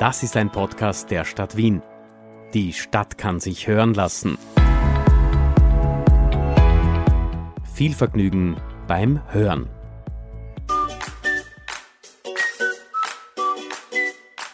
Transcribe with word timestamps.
Das 0.00 0.22
ist 0.22 0.34
ein 0.38 0.48
Podcast 0.48 1.10
der 1.10 1.26
Stadt 1.26 1.58
Wien. 1.58 1.82
Die 2.54 2.72
Stadt 2.72 3.18
kann 3.18 3.38
sich 3.38 3.66
hören 3.66 3.92
lassen. 3.92 4.38
Viel 7.74 7.92
Vergnügen 7.92 8.56
beim 8.88 9.20
Hören. 9.30 9.68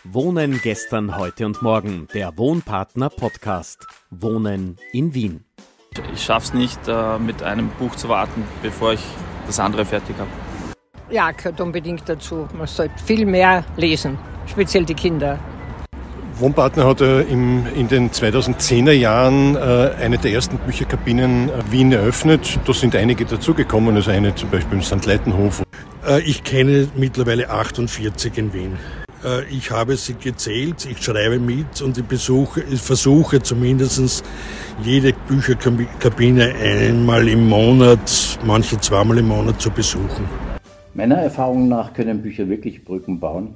Wohnen 0.03 0.61
gestern, 0.65 1.17
heute 1.17 1.47
und 1.47 1.63
morgen. 1.63 2.09
Der 2.13 2.37
Wohnpartner 2.37 3.09
Podcast. 3.09 3.87
Wohnen 4.11 4.79
in 4.93 5.15
Wien. 5.15 5.45
Ich 6.13 6.25
schaffe 6.25 6.47
es 6.47 6.55
nicht, 6.55 6.89
äh, 6.89 7.21
mit 7.21 7.45
einem 7.45 7.69
Buch 7.79 7.95
zu 7.95 8.09
warten, 8.09 8.43
bevor 8.63 8.95
ich 8.95 9.05
das 9.47 9.61
andere 9.61 9.85
fertig 9.85 10.17
habe. 10.19 10.31
Ja, 11.09 11.31
gehört 11.31 11.61
unbedingt 11.61 12.09
dazu. 12.09 12.49
Man 12.53 12.67
sollte 12.67 12.99
viel 12.99 13.25
mehr 13.25 13.65
lesen, 13.77 14.19
speziell 14.47 14.85
die 14.85 14.95
Kinder. 14.95 15.39
Wohnpartner 16.39 16.87
hat 16.87 17.01
im, 17.01 17.65
in 17.75 17.89
den 17.89 18.11
2010er 18.11 18.93
Jahren 18.93 19.57
äh, 19.57 19.93
eine 20.03 20.19
der 20.19 20.33
ersten 20.33 20.59
Bücherkabinen 20.59 21.49
äh, 21.49 21.53
Wien 21.71 21.93
eröffnet. 21.93 22.59
Da 22.67 22.75
sind 22.75 22.95
einige 22.95 23.25
dazugekommen, 23.25 23.97
also 23.97 24.11
eine 24.11 24.35
zum 24.35 24.51
Beispiel 24.51 24.79
im 24.79 24.83
St. 24.83 25.07
Leitenhof. 25.07 25.63
Äh, 26.07 26.21
ich 26.21 26.45
kenne 26.45 26.89
mittlerweile 26.95 27.49
48 27.49 28.37
in 28.37 28.53
Wien. 28.53 28.73
Äh, 29.25 29.45
ich 29.45 29.71
habe 29.71 29.97
sie 29.97 30.15
gezählt, 30.15 30.87
ich 30.91 31.03
schreibe 31.03 31.39
mit 31.39 31.81
und 31.81 31.97
ich, 31.97 32.05
besuche, 32.05 32.63
ich 32.71 32.83
versuche 32.83 33.41
zumindest 33.41 34.23
jede 34.83 35.15
Bücherkabine 35.29 36.55
einmal 36.55 37.27
im 37.29 37.49
Monat, 37.49 38.39
manche 38.45 38.79
zweimal 38.79 39.17
im 39.19 39.29
Monat 39.29 39.61
zu 39.61 39.71
besuchen. 39.71 40.29
Meiner 40.93 41.17
Erfahrung 41.17 41.69
nach 41.69 41.95
können 41.95 42.21
Bücher 42.21 42.47
wirklich 42.49 42.85
Brücken 42.85 43.21
bauen. 43.21 43.55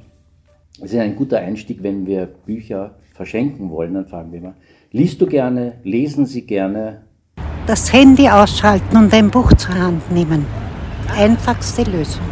Es 0.83 0.95
ist 0.95 0.99
ein 0.99 1.15
guter 1.15 1.39
Einstieg, 1.41 1.83
wenn 1.83 2.07
wir 2.07 2.25
Bücher 2.25 2.95
verschenken 3.13 3.69
wollen, 3.69 3.93
dann 3.93 4.07
fragen 4.07 4.33
wir 4.33 4.39
immer, 4.39 4.55
liest 4.93 5.21
du 5.21 5.27
gerne, 5.27 5.75
lesen 5.85 6.25
Sie 6.25 6.47
gerne? 6.47 7.03
Das 7.67 7.93
Handy 7.93 8.31
ausschalten 8.31 8.97
und 8.97 9.13
ein 9.13 9.31
Buch 9.31 9.53
zur 9.53 9.75
Hand 9.75 10.11
nehmen. 10.11 10.47
Einfachste 11.15 11.83
Lösung. 11.83 12.25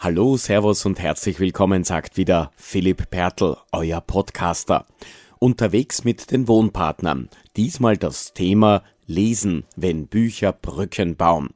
Hallo, 0.00 0.36
Servus 0.36 0.84
und 0.84 0.98
herzlich 0.98 1.38
willkommen, 1.38 1.84
sagt 1.84 2.16
wieder 2.16 2.50
Philipp 2.56 3.10
Pertl, 3.10 3.56
euer 3.70 4.00
Podcaster. 4.00 4.84
Unterwegs 5.38 6.02
mit 6.02 6.32
den 6.32 6.48
Wohnpartnern. 6.48 7.28
Diesmal 7.56 7.96
das 7.96 8.32
Thema 8.32 8.82
Lesen, 9.06 9.62
wenn 9.76 10.08
Bücher 10.08 10.52
Brücken 10.52 11.14
bauen. 11.14 11.50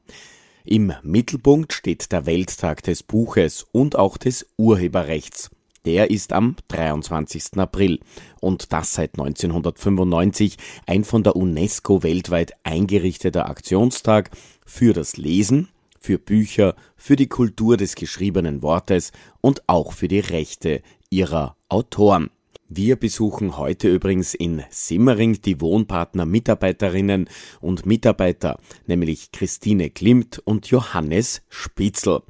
Im 0.65 0.93
Mittelpunkt 1.03 1.73
steht 1.73 2.11
der 2.11 2.25
Welttag 2.25 2.83
des 2.83 3.03
Buches 3.03 3.65
und 3.71 3.95
auch 3.97 4.17
des 4.17 4.45
Urheberrechts. 4.57 5.49
Der 5.85 6.11
ist 6.11 6.33
am 6.33 6.57
23. 6.67 7.57
April 7.57 7.99
und 8.41 8.73
das 8.73 8.93
seit 8.93 9.17
1995 9.17 10.57
ein 10.85 11.05
von 11.05 11.23
der 11.23 11.37
UNESCO 11.37 12.03
weltweit 12.03 12.53
eingerichteter 12.63 13.49
Aktionstag 13.49 14.29
für 14.65 14.93
das 14.93 15.15
Lesen, 15.15 15.69
für 15.99 16.19
Bücher, 16.19 16.75
für 16.97 17.15
die 17.15 17.27
Kultur 17.27 17.77
des 17.77 17.95
geschriebenen 17.95 18.61
Wortes 18.61 19.13
und 19.39 19.63
auch 19.67 19.93
für 19.93 20.09
die 20.09 20.19
Rechte 20.19 20.81
ihrer 21.09 21.55
Autoren. 21.69 22.29
Wir 22.71 22.97
besuchen 22.97 23.57
heute 23.57 23.91
übrigens 23.91 24.35
in 24.35 24.61
Simmering 24.69 25.41
die 25.41 25.59
Wohnpartner 25.59 26.27
Mitarbeiterinnen 26.27 27.27
und 27.61 27.87
Mitarbeiter, 27.87 28.59
nämlich 28.85 29.31
Christine 29.31 29.89
Klimt 29.89 30.37
und 30.37 30.67
Johannes 30.67 31.41
Spitzel. 31.49 32.21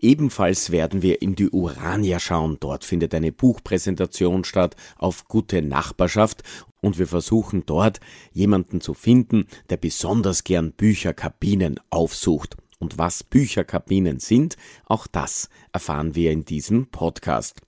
Ebenfalls 0.00 0.72
werden 0.72 1.02
wir 1.02 1.22
in 1.22 1.36
die 1.36 1.48
Urania 1.48 2.18
schauen. 2.18 2.56
Dort 2.58 2.84
findet 2.84 3.14
eine 3.14 3.30
Buchpräsentation 3.30 4.42
statt 4.42 4.74
auf 4.98 5.28
gute 5.28 5.62
Nachbarschaft 5.62 6.42
und 6.80 6.98
wir 6.98 7.06
versuchen 7.06 7.62
dort 7.64 8.00
jemanden 8.32 8.80
zu 8.80 8.94
finden, 8.94 9.46
der 9.70 9.76
besonders 9.76 10.42
gern 10.42 10.72
Bücherkabinen 10.72 11.78
aufsucht. 11.90 12.56
Und 12.80 12.98
was 12.98 13.22
Bücherkabinen 13.22 14.18
sind, 14.18 14.56
auch 14.86 15.06
das 15.06 15.48
erfahren 15.72 16.16
wir 16.16 16.32
in 16.32 16.44
diesem 16.44 16.88
Podcast. 16.88 17.60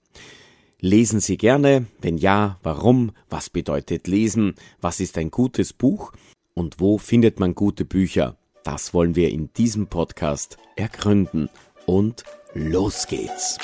Lesen 0.79 1.21
Sie 1.21 1.37
gerne? 1.37 1.87
Wenn 1.99 2.19
ja, 2.19 2.59
warum? 2.61 3.11
Was 3.31 3.49
bedeutet 3.49 4.05
lesen? 4.07 4.53
Was 4.79 4.99
ist 4.99 5.17
ein 5.17 5.31
gutes 5.31 5.73
Buch? 5.73 6.11
Und 6.53 6.79
wo 6.79 6.99
findet 6.99 7.39
man 7.39 7.55
gute 7.55 7.83
Bücher? 7.83 8.35
Das 8.63 8.93
wollen 8.93 9.15
wir 9.15 9.31
in 9.31 9.49
diesem 9.57 9.87
Podcast 9.87 10.57
ergründen. 10.75 11.49
Und 11.87 12.25
los 12.53 13.07
geht's! 13.07 13.57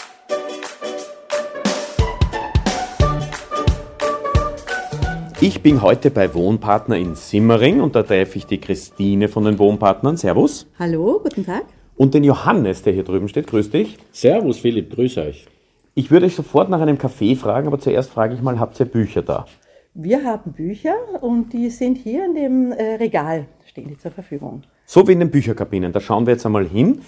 Ich 5.40 5.62
bin 5.62 5.84
heute 5.84 6.10
bei 6.10 6.34
Wohnpartner 6.34 6.98
in 6.98 7.14
Simmering 7.14 7.80
und 7.80 7.96
da 7.96 8.02
treffe 8.02 8.40
ich 8.40 8.48
die 8.48 8.60
Christine 8.60 9.28
von 9.28 9.44
den 9.44 9.60
Wohnpartnern. 9.60 10.18
Servus. 10.18 10.66
Hallo, 10.80 11.20
guten 11.22 11.46
Tag. 11.46 11.66
Und 11.96 12.16
den 12.16 12.24
Johannes, 12.24 12.82
der 12.82 12.94
hier 12.94 13.04
drüben 13.04 13.30
steht. 13.30 13.46
Grüß 13.46 13.70
dich. 13.70 13.98
Servus 14.12 14.58
Philipp, 14.58 14.96
grüß 14.96 15.20
euch. 15.20 15.46
Ich 15.96 16.10
würde 16.10 16.26
euch 16.26 16.36
sofort 16.36 16.70
nach 16.70 16.82
einem 16.82 16.98
Kaffee 16.98 17.36
fragen, 17.36 17.68
aber 17.68 17.80
zuerst 17.80 18.10
frage 18.10 18.34
ich 18.34 18.42
mal, 18.42 18.60
habt 18.60 18.80
ihr 18.80 18.88
Bücher 18.88 19.22
da? 19.22 19.46
Wir 19.94 20.24
haben 20.24 20.52
Bücher 20.52 20.96
und 21.22 21.54
die 21.54 21.70
sind 21.70 22.00
hier 22.00 22.26
in 22.26 22.34
dem 22.34 22.72
äh, 22.72 22.96
Regal, 22.96 23.46
stehen 23.68 23.90
die 23.90 23.98
zur 23.98 24.10
Verfügung. 24.10 24.64
So 24.88 25.08
wie 25.08 25.12
in 25.12 25.20
den 25.20 25.30
Bücherkabinen, 25.30 25.92
da 25.92 26.00
schauen 26.00 26.26
wir 26.26 26.34
jetzt 26.34 26.48
einmal 26.48 26.68
hin. 26.68 27.02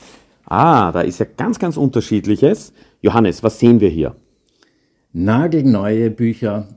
Ah, 0.45 0.91
da 0.91 1.01
ist 1.01 1.19
ja 1.19 1.25
ganz, 1.25 1.57
ganz 1.57 1.77
unterschiedliches. 1.77 2.73
Johannes, 3.01 3.41
was 3.41 3.59
sehen 3.59 3.79
wir 3.79 3.89
hier? 3.89 4.15
Nagelneue 5.13 6.11
Bücher, 6.11 6.67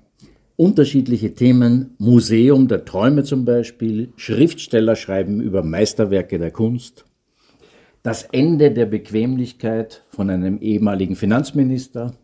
unterschiedliche 0.57 1.35
Themen, 1.35 1.95
Museum 1.99 2.69
der 2.69 2.87
Träume 2.87 3.23
zum 3.25 3.45
Beispiel, 3.45 4.15
Schriftsteller 4.17 4.97
schreiben 4.97 5.43
über 5.43 5.63
Meisterwerke 5.63 6.39
der 6.39 6.53
Kunst, 6.53 7.05
das 8.09 8.23
Ende 8.23 8.71
der 8.71 8.87
Bequemlichkeit 8.87 10.03
von 10.09 10.31
einem 10.31 10.63
ehemaligen 10.63 11.15
Finanzminister, 11.15 12.15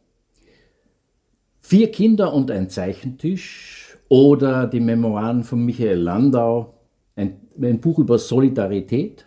Vier 1.60 1.90
Kinder 1.90 2.32
und 2.32 2.50
ein 2.50 2.70
Zeichentisch 2.70 3.98
oder 4.08 4.66
die 4.66 4.80
Memoiren 4.80 5.44
von 5.44 5.62
Michael 5.62 5.98
Landau, 5.98 6.72
ein, 7.16 7.36
ein 7.60 7.80
Buch 7.80 7.98
über 7.98 8.18
Solidarität. 8.18 9.26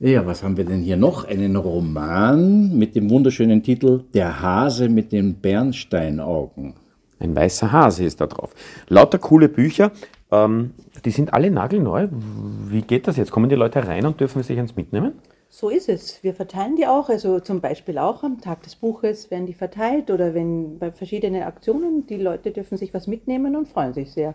Ja, 0.00 0.26
was 0.26 0.42
haben 0.42 0.56
wir 0.56 0.64
denn 0.64 0.82
hier 0.82 0.96
noch? 0.96 1.24
Einen 1.24 1.54
Roman 1.54 2.76
mit 2.76 2.96
dem 2.96 3.08
wunderschönen 3.08 3.62
Titel 3.62 4.02
Der 4.12 4.42
Hase 4.42 4.88
mit 4.88 5.12
den 5.12 5.36
Bernsteinaugen. 5.36 6.74
Ein 7.20 7.36
weißer 7.36 7.70
Hase 7.70 8.04
ist 8.04 8.20
da 8.20 8.26
drauf. 8.26 8.52
Lauter 8.88 9.18
coole 9.18 9.48
Bücher. 9.48 9.92
Ähm, 10.30 10.72
die 11.04 11.10
sind 11.10 11.32
alle 11.32 11.50
nagelneu. 11.50 12.08
Wie 12.10 12.82
geht 12.82 13.06
das 13.06 13.16
jetzt? 13.16 13.30
Kommen 13.30 13.48
die 13.48 13.56
Leute 13.56 13.86
rein 13.86 14.06
und 14.06 14.20
dürfen 14.20 14.42
sich 14.42 14.58
eins 14.58 14.76
mitnehmen? 14.76 15.12
So 15.48 15.68
ist 15.70 15.88
es. 15.88 16.22
Wir 16.22 16.34
verteilen 16.34 16.76
die 16.76 16.86
auch. 16.86 17.08
Also 17.08 17.40
zum 17.40 17.60
Beispiel 17.60 17.98
auch 17.98 18.24
am 18.24 18.40
Tag 18.40 18.62
des 18.62 18.74
Buches 18.74 19.30
werden 19.30 19.46
die 19.46 19.54
verteilt 19.54 20.10
oder 20.10 20.34
wenn 20.34 20.78
bei 20.78 20.90
verschiedenen 20.90 21.42
Aktionen. 21.44 22.06
Die 22.06 22.16
Leute 22.16 22.50
dürfen 22.50 22.76
sich 22.76 22.92
was 22.92 23.06
mitnehmen 23.06 23.56
und 23.56 23.68
freuen 23.68 23.94
sich 23.94 24.10
sehr. 24.10 24.34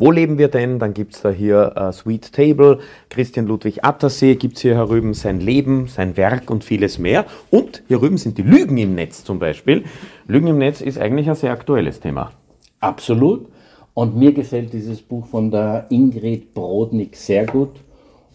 Wo 0.00 0.12
leben 0.12 0.38
wir 0.38 0.46
denn? 0.46 0.78
Dann 0.78 0.94
gibt 0.94 1.16
es 1.16 1.22
da 1.22 1.30
hier 1.30 1.72
äh, 1.74 1.92
Sweet 1.92 2.32
Table, 2.32 2.78
Christian 3.10 3.48
Ludwig 3.48 3.84
Attersee 3.84 4.36
gibt 4.36 4.54
es 4.54 4.62
hier 4.62 4.76
herüben 4.76 5.12
sein 5.12 5.40
Leben, 5.40 5.88
sein 5.88 6.16
Werk 6.16 6.52
und 6.52 6.62
vieles 6.62 7.00
mehr. 7.00 7.26
Und 7.50 7.82
hier 7.88 8.00
rüben 8.00 8.16
sind 8.16 8.38
die 8.38 8.42
Lügen 8.42 8.78
im 8.78 8.94
Netz 8.94 9.24
zum 9.24 9.40
Beispiel. 9.40 9.82
Lügen 10.28 10.46
im 10.46 10.58
Netz 10.58 10.80
ist 10.80 10.98
eigentlich 10.98 11.28
ein 11.28 11.34
sehr 11.34 11.50
aktuelles 11.50 11.98
Thema. 11.98 12.30
Absolut. 12.78 13.48
Und 13.98 14.16
mir 14.16 14.32
gefällt 14.32 14.72
dieses 14.72 15.02
Buch 15.02 15.26
von 15.26 15.50
der 15.50 15.86
Ingrid 15.90 16.54
Brodnik 16.54 17.16
sehr 17.16 17.46
gut. 17.46 17.70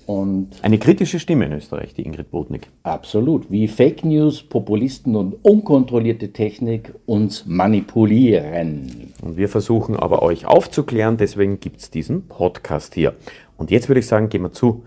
Und 0.05 0.49
Eine 0.61 0.77
kritische 0.77 1.19
Stimme 1.19 1.45
in 1.45 1.53
Österreich, 1.53 1.93
die 1.93 2.05
Ingrid 2.05 2.31
Bodnik. 2.31 2.67
absolut, 2.83 3.49
wie 3.49 3.69
Fake 3.69 4.03
News, 4.03 4.43
Populisten 4.43 5.15
und 5.15 5.35
unkontrollierte 5.41 6.33
Technik 6.33 6.93
uns 7.05 7.45
manipulieren. 7.45 9.13
Und 9.21 9.37
wir 9.37 9.47
versuchen 9.47 9.95
aber 9.95 10.21
euch 10.21 10.45
aufzuklären, 10.45 11.15
deswegen 11.15 11.61
gibt 11.61 11.79
es 11.79 11.89
diesen 11.89 12.27
Podcast 12.27 12.93
hier. 12.93 13.13
Und 13.55 13.71
jetzt 13.71 13.87
würde 13.87 14.01
ich 14.01 14.07
sagen, 14.07 14.27
gehen 14.27 14.41
wir 14.41 14.51
zu 14.51 14.83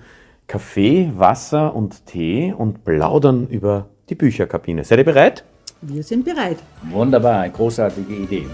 Kaffee, 0.46 1.10
Wasser 1.16 1.74
und 1.74 2.04
Tee 2.04 2.52
und 2.52 2.84
plaudern 2.84 3.46
über 3.48 3.88
die 4.10 4.14
Bücherkabine. 4.14 4.84
Seid 4.84 4.98
ihr 4.98 5.06
bereit? 5.06 5.42
Wir 5.80 6.02
sind 6.02 6.26
bereit. 6.26 6.58
Wunderbar, 6.90 7.40
eine 7.40 7.52
großartige 7.54 8.14
Idee. 8.14 8.44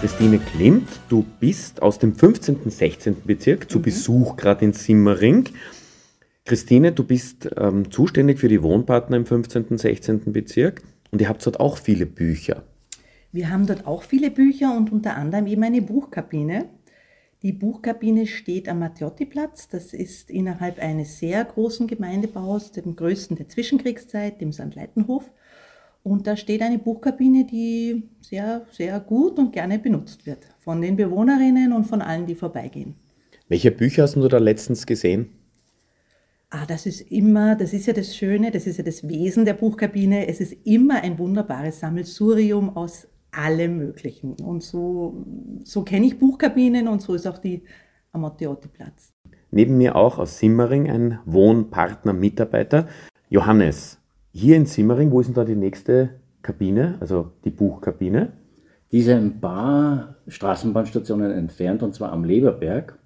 Christine 0.00 0.38
Klimt, 0.38 0.88
du 1.10 1.26
bist 1.40 1.82
aus 1.82 1.98
dem 1.98 2.14
15. 2.14 2.70
16. 2.70 3.16
Bezirk 3.26 3.70
zu 3.70 3.82
Besuch 3.82 4.36
gerade 4.36 4.64
in 4.64 4.72
Simmering. 4.72 5.50
Christine, 6.46 6.92
du 6.92 7.04
bist 7.04 7.50
ähm, 7.58 7.90
zuständig 7.90 8.38
für 8.38 8.48
die 8.48 8.62
Wohnpartner 8.62 9.18
im 9.18 9.26
15. 9.26 9.76
16. 9.76 10.32
Bezirk 10.32 10.80
und 11.10 11.20
ihr 11.20 11.28
habt 11.28 11.44
dort 11.44 11.60
auch 11.60 11.76
viele 11.76 12.06
Bücher. 12.06 12.62
Wir 13.30 13.50
haben 13.50 13.66
dort 13.66 13.86
auch 13.86 14.02
viele 14.02 14.30
Bücher 14.30 14.74
und 14.74 14.90
unter 14.90 15.16
anderem 15.16 15.46
eben 15.46 15.64
eine 15.64 15.82
Buchkabine. 15.82 16.70
Die 17.42 17.52
Buchkabine 17.52 18.26
steht 18.26 18.70
am 18.70 18.78
Mattiotti-Platz. 18.78 19.68
Das 19.68 19.92
ist 19.92 20.30
innerhalb 20.30 20.78
eines 20.78 21.18
sehr 21.18 21.44
großen 21.44 21.86
Gemeindebaus, 21.86 22.72
dem 22.72 22.96
größten 22.96 23.36
der 23.36 23.50
Zwischenkriegszeit, 23.50 24.40
dem 24.40 24.54
St. 24.54 24.74
Leitenhof. 24.74 25.30
Und 26.02 26.26
da 26.26 26.36
steht 26.36 26.62
eine 26.62 26.78
Buchkabine, 26.78 27.44
die 27.44 28.08
sehr, 28.20 28.66
sehr 28.70 28.98
gut 29.00 29.38
und 29.38 29.52
gerne 29.52 29.78
benutzt 29.78 30.24
wird 30.26 30.46
von 30.58 30.80
den 30.80 30.96
Bewohnerinnen 30.96 31.72
und 31.72 31.84
von 31.84 32.00
allen, 32.00 32.26
die 32.26 32.34
vorbeigehen. 32.34 32.94
Welche 33.48 33.70
Bücher 33.70 34.04
hast 34.04 34.16
du 34.16 34.28
da 34.28 34.38
letztens 34.38 34.86
gesehen? 34.86 35.30
Ah, 36.50 36.66
das 36.66 36.86
ist 36.86 37.00
immer, 37.12 37.54
das 37.54 37.72
ist 37.72 37.86
ja 37.86 37.92
das 37.92 38.16
Schöne, 38.16 38.50
das 38.50 38.66
ist 38.66 38.78
ja 38.78 38.84
das 38.84 39.06
Wesen 39.08 39.44
der 39.44 39.54
Buchkabine. 39.54 40.26
Es 40.26 40.40
ist 40.40 40.56
immer 40.64 41.02
ein 41.02 41.18
wunderbares 41.18 41.80
Sammelsurium 41.80 42.76
aus 42.76 43.06
allem 43.30 43.76
Möglichen. 43.76 44.34
Und 44.34 44.62
so, 44.62 45.24
so 45.64 45.82
kenne 45.82 46.06
ich 46.06 46.18
Buchkabinen 46.18 46.88
und 46.88 47.02
so 47.02 47.14
ist 47.14 47.26
auch 47.26 47.38
die 47.38 47.62
Amateuotti-Platz. 48.12 49.12
Neben 49.52 49.78
mir 49.78 49.96
auch 49.96 50.18
aus 50.18 50.38
Simmering 50.38 50.90
ein 50.90 51.18
Wohnpartner-Mitarbeiter, 51.24 52.88
Johannes. 53.28 53.99
Hier 54.32 54.56
in 54.56 54.66
Simmering, 54.66 55.10
wo 55.10 55.20
ist 55.20 55.26
denn 55.26 55.34
da 55.34 55.44
die 55.44 55.56
nächste 55.56 56.20
Kabine, 56.42 56.96
also 57.00 57.32
die 57.44 57.50
Buchkabine? 57.50 58.32
Diese 58.92 59.16
ein 59.16 59.40
paar 59.40 60.16
Straßenbahnstationen 60.28 61.32
entfernt, 61.32 61.82
und 61.82 61.94
zwar 61.94 62.12
am 62.12 62.22
Leberberg 62.24 62.96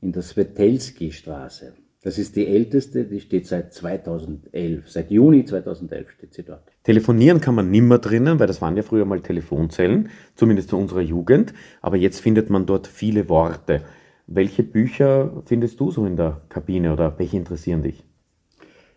in 0.00 0.12
der 0.12 0.22
Svetelski-Straße. 0.22 1.74
Das 2.02 2.18
ist 2.18 2.36
die 2.36 2.46
älteste, 2.46 3.04
die 3.04 3.20
steht 3.20 3.46
seit 3.46 3.74
2011. 3.74 4.90
Seit 4.90 5.10
Juni 5.10 5.44
2011 5.44 6.10
steht 6.10 6.34
sie 6.34 6.42
dort. 6.42 6.72
Telefonieren 6.84 7.40
kann 7.40 7.54
man 7.54 7.70
nimmer 7.70 7.98
drinnen, 7.98 8.38
weil 8.38 8.46
das 8.46 8.62
waren 8.62 8.76
ja 8.76 8.82
früher 8.82 9.04
mal 9.04 9.20
Telefonzellen, 9.20 10.08
zumindest 10.34 10.70
zu 10.70 10.78
unserer 10.78 11.00
Jugend. 11.00 11.52
Aber 11.82 11.96
jetzt 11.96 12.20
findet 12.20 12.48
man 12.48 12.64
dort 12.64 12.86
viele 12.86 13.28
Worte. 13.28 13.82
Welche 14.26 14.62
Bücher 14.62 15.42
findest 15.44 15.80
du 15.80 15.90
so 15.90 16.06
in 16.06 16.16
der 16.16 16.40
Kabine 16.48 16.94
oder 16.94 17.18
welche 17.18 17.36
interessieren 17.36 17.82
dich? 17.82 18.04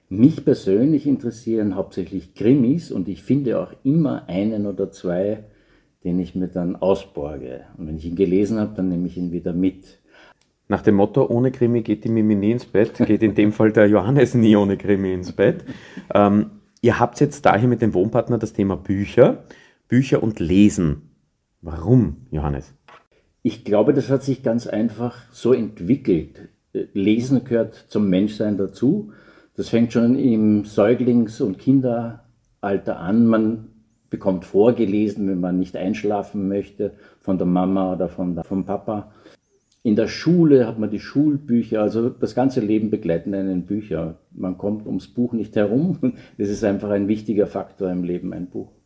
Mich 0.09 0.45
persönlich 0.45 1.05
interessieren 1.05 1.75
hauptsächlich 1.75 2.33
Krimis 2.33 2.91
und 2.91 3.09
ich 3.09 3.23
finde 3.23 3.59
auch 3.59 3.73
immer 3.83 4.29
einen 4.29 4.65
oder 4.65 4.89
zwei, 4.89 5.43
den 6.05 6.17
ich 6.19 6.33
mir 6.33 6.47
dann 6.47 6.77
ausborge. 6.77 7.65
Und 7.77 7.87
wenn 7.87 7.97
ich 7.97 8.05
ihn 8.05 8.15
gelesen 8.15 8.57
habe, 8.57 8.73
dann 8.75 8.87
nehme 8.87 9.07
ich 9.07 9.17
ihn 9.17 9.33
wieder 9.33 9.51
mit. 9.51 9.99
Nach 10.69 10.81
dem 10.81 10.95
Motto, 10.95 11.27
ohne 11.27 11.51
Krimi 11.51 11.81
geht 11.81 12.05
die 12.05 12.09
Mimi 12.09 12.35
nie 12.35 12.51
ins 12.51 12.65
Bett, 12.65 12.93
geht 13.05 13.21
in 13.21 13.35
dem 13.35 13.51
Fall 13.51 13.73
der 13.73 13.87
Johannes 13.87 14.33
nie 14.33 14.55
ohne 14.55 14.77
Krimi 14.77 15.13
ins 15.13 15.33
Bett. 15.33 15.65
Ähm, 16.13 16.51
ihr 16.81 16.99
habt 16.99 17.19
jetzt 17.19 17.45
daher 17.45 17.67
mit 17.67 17.81
dem 17.81 17.93
Wohnpartner 17.93 18.37
das 18.37 18.53
Thema 18.53 18.77
Bücher, 18.77 19.43
Bücher 19.89 20.23
und 20.23 20.39
Lesen. 20.39 21.09
Warum, 21.61 22.27
Johannes? 22.31 22.73
Ich 23.43 23.65
glaube, 23.65 23.93
das 23.93 24.09
hat 24.09 24.23
sich 24.23 24.41
ganz 24.41 24.67
einfach 24.67 25.21
so 25.31 25.51
entwickelt. 25.51 26.49
Lesen 26.93 27.43
gehört 27.43 27.75
zum 27.89 28.09
Menschsein 28.09 28.57
dazu. 28.57 29.11
Das 29.57 29.69
fängt 29.69 29.91
schon 29.91 30.15
im 30.19 30.65
Säuglings- 30.65 31.41
und 31.41 31.57
Kinderalter 31.57 32.99
an. 32.99 33.25
Man 33.25 33.69
bekommt 34.11 34.45
vorgelesen, 34.45 35.27
wenn 35.27 35.39
man 35.39 35.57
nicht 35.57 35.75
einschlafen 35.75 36.47
möchte, 36.47 36.93
von 37.19 37.39
der 37.39 37.47
Mama 37.47 37.91
oder 37.93 38.07
von 38.07 38.35
der, 38.35 38.43
vom 38.43 38.65
Papa. 38.65 39.11
In 39.81 39.95
der 39.95 40.07
Schule 40.07 40.67
hat 40.67 40.77
man 40.77 40.91
die 40.91 40.99
Schulbücher, 40.99 41.81
also 41.81 42.09
das 42.09 42.35
ganze 42.35 42.59
Leben 42.59 42.91
begleiten 42.91 43.33
einen 43.33 43.65
Bücher. 43.65 44.19
Man 44.31 44.59
kommt 44.59 44.85
ums 44.85 45.07
Buch 45.07 45.33
nicht 45.33 45.55
herum. 45.55 45.97
Das 46.37 46.49
ist 46.49 46.63
einfach 46.63 46.91
ein 46.91 47.07
wichtiger 47.07 47.47
Faktor 47.47 47.89
im 47.89 48.03
Leben, 48.03 48.33
ein 48.33 48.49
Buch. 48.51 48.76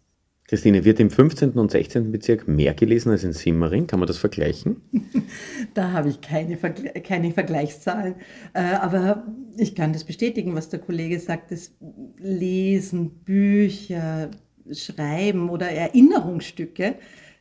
Christine, 0.52 0.84
wird 0.84 1.00
im 1.00 1.10
15. 1.10 1.52
und 1.52 1.72
16. 1.72 2.12
Bezirk 2.12 2.46
mehr 2.46 2.74
gelesen 2.74 3.10
als 3.10 3.24
in 3.24 3.32
Simmering? 3.32 3.88
Kann 3.88 4.02
man 4.02 4.08
das 4.08 4.18
vergleichen? 4.18 4.82
da 5.74 5.94
habe 5.94 6.10
ich 6.10 6.20
keine, 6.20 6.58
Vergle 6.58 6.92
keine 7.02 7.32
Vergleichszahlen. 7.32 8.16
Äh, 8.54 8.74
aber 8.74 9.26
ich 9.56 9.76
kann 9.76 9.94
das 9.94 10.04
bestätigen, 10.04 10.54
was 10.54 10.68
der 10.68 10.80
Kollege 10.80 11.22
sagt. 11.22 11.52
Das 11.52 11.72
Lesen, 12.18 13.12
Bücher, 13.24 14.30
Schreiben 14.70 15.50
oder 15.50 15.72
Erinnerungsstücke 15.72 16.96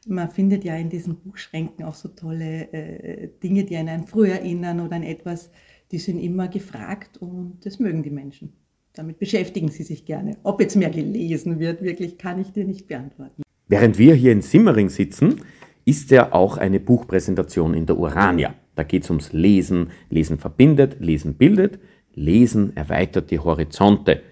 man 0.06 0.30
findet 0.30 0.64
ja 0.64 0.76
in 0.76 0.88
diesen 0.88 1.16
Buchschränken 1.16 1.84
auch 1.84 1.94
so 1.94 2.08
tolle 2.08 2.72
äh, 2.72 3.28
Dinge, 3.42 3.64
die 3.64 3.76
einen 3.76 3.88
an 3.88 4.06
früher 4.06 4.36
erinnern 4.36 4.80
oder 4.80 4.96
an 4.96 5.02
etwas, 5.02 5.50
die 5.90 5.98
sind 5.98 6.20
immer 6.20 6.48
gefragt 6.48 7.18
und 7.18 7.58
das 7.64 7.80
mögen 7.80 8.02
die 8.02 8.10
Menschen. 8.10 8.59
Damit 8.94 9.18
beschäftigen 9.18 9.68
sie 9.68 9.84
sich 9.84 10.04
gerne. 10.04 10.36
Ob 10.42 10.60
jetzt 10.60 10.76
mehr 10.76 10.90
gelesen 10.90 11.60
wird, 11.60 11.82
wirklich 11.82 12.18
kann 12.18 12.40
ich 12.40 12.52
dir 12.52 12.64
nicht 12.64 12.88
beantworten. 12.88 13.42
Während 13.68 13.98
wir 13.98 14.14
hier 14.14 14.32
in 14.32 14.42
Simmering 14.42 14.88
sitzen, 14.88 15.42
ist 15.84 16.10
ja 16.10 16.32
auch 16.32 16.56
eine 16.56 16.80
Buchpräsentation 16.80 17.74
in 17.74 17.86
der 17.86 17.98
Urania. 17.98 18.54
Da 18.74 18.82
geht 18.82 19.04
es 19.04 19.10
ums 19.10 19.32
Lesen. 19.32 19.90
Lesen 20.08 20.38
verbindet, 20.38 20.96
Lesen 21.00 21.34
bildet, 21.34 21.78
Lesen 22.14 22.76
erweitert 22.76 23.30
die 23.30 23.38
Horizonte. 23.38 24.22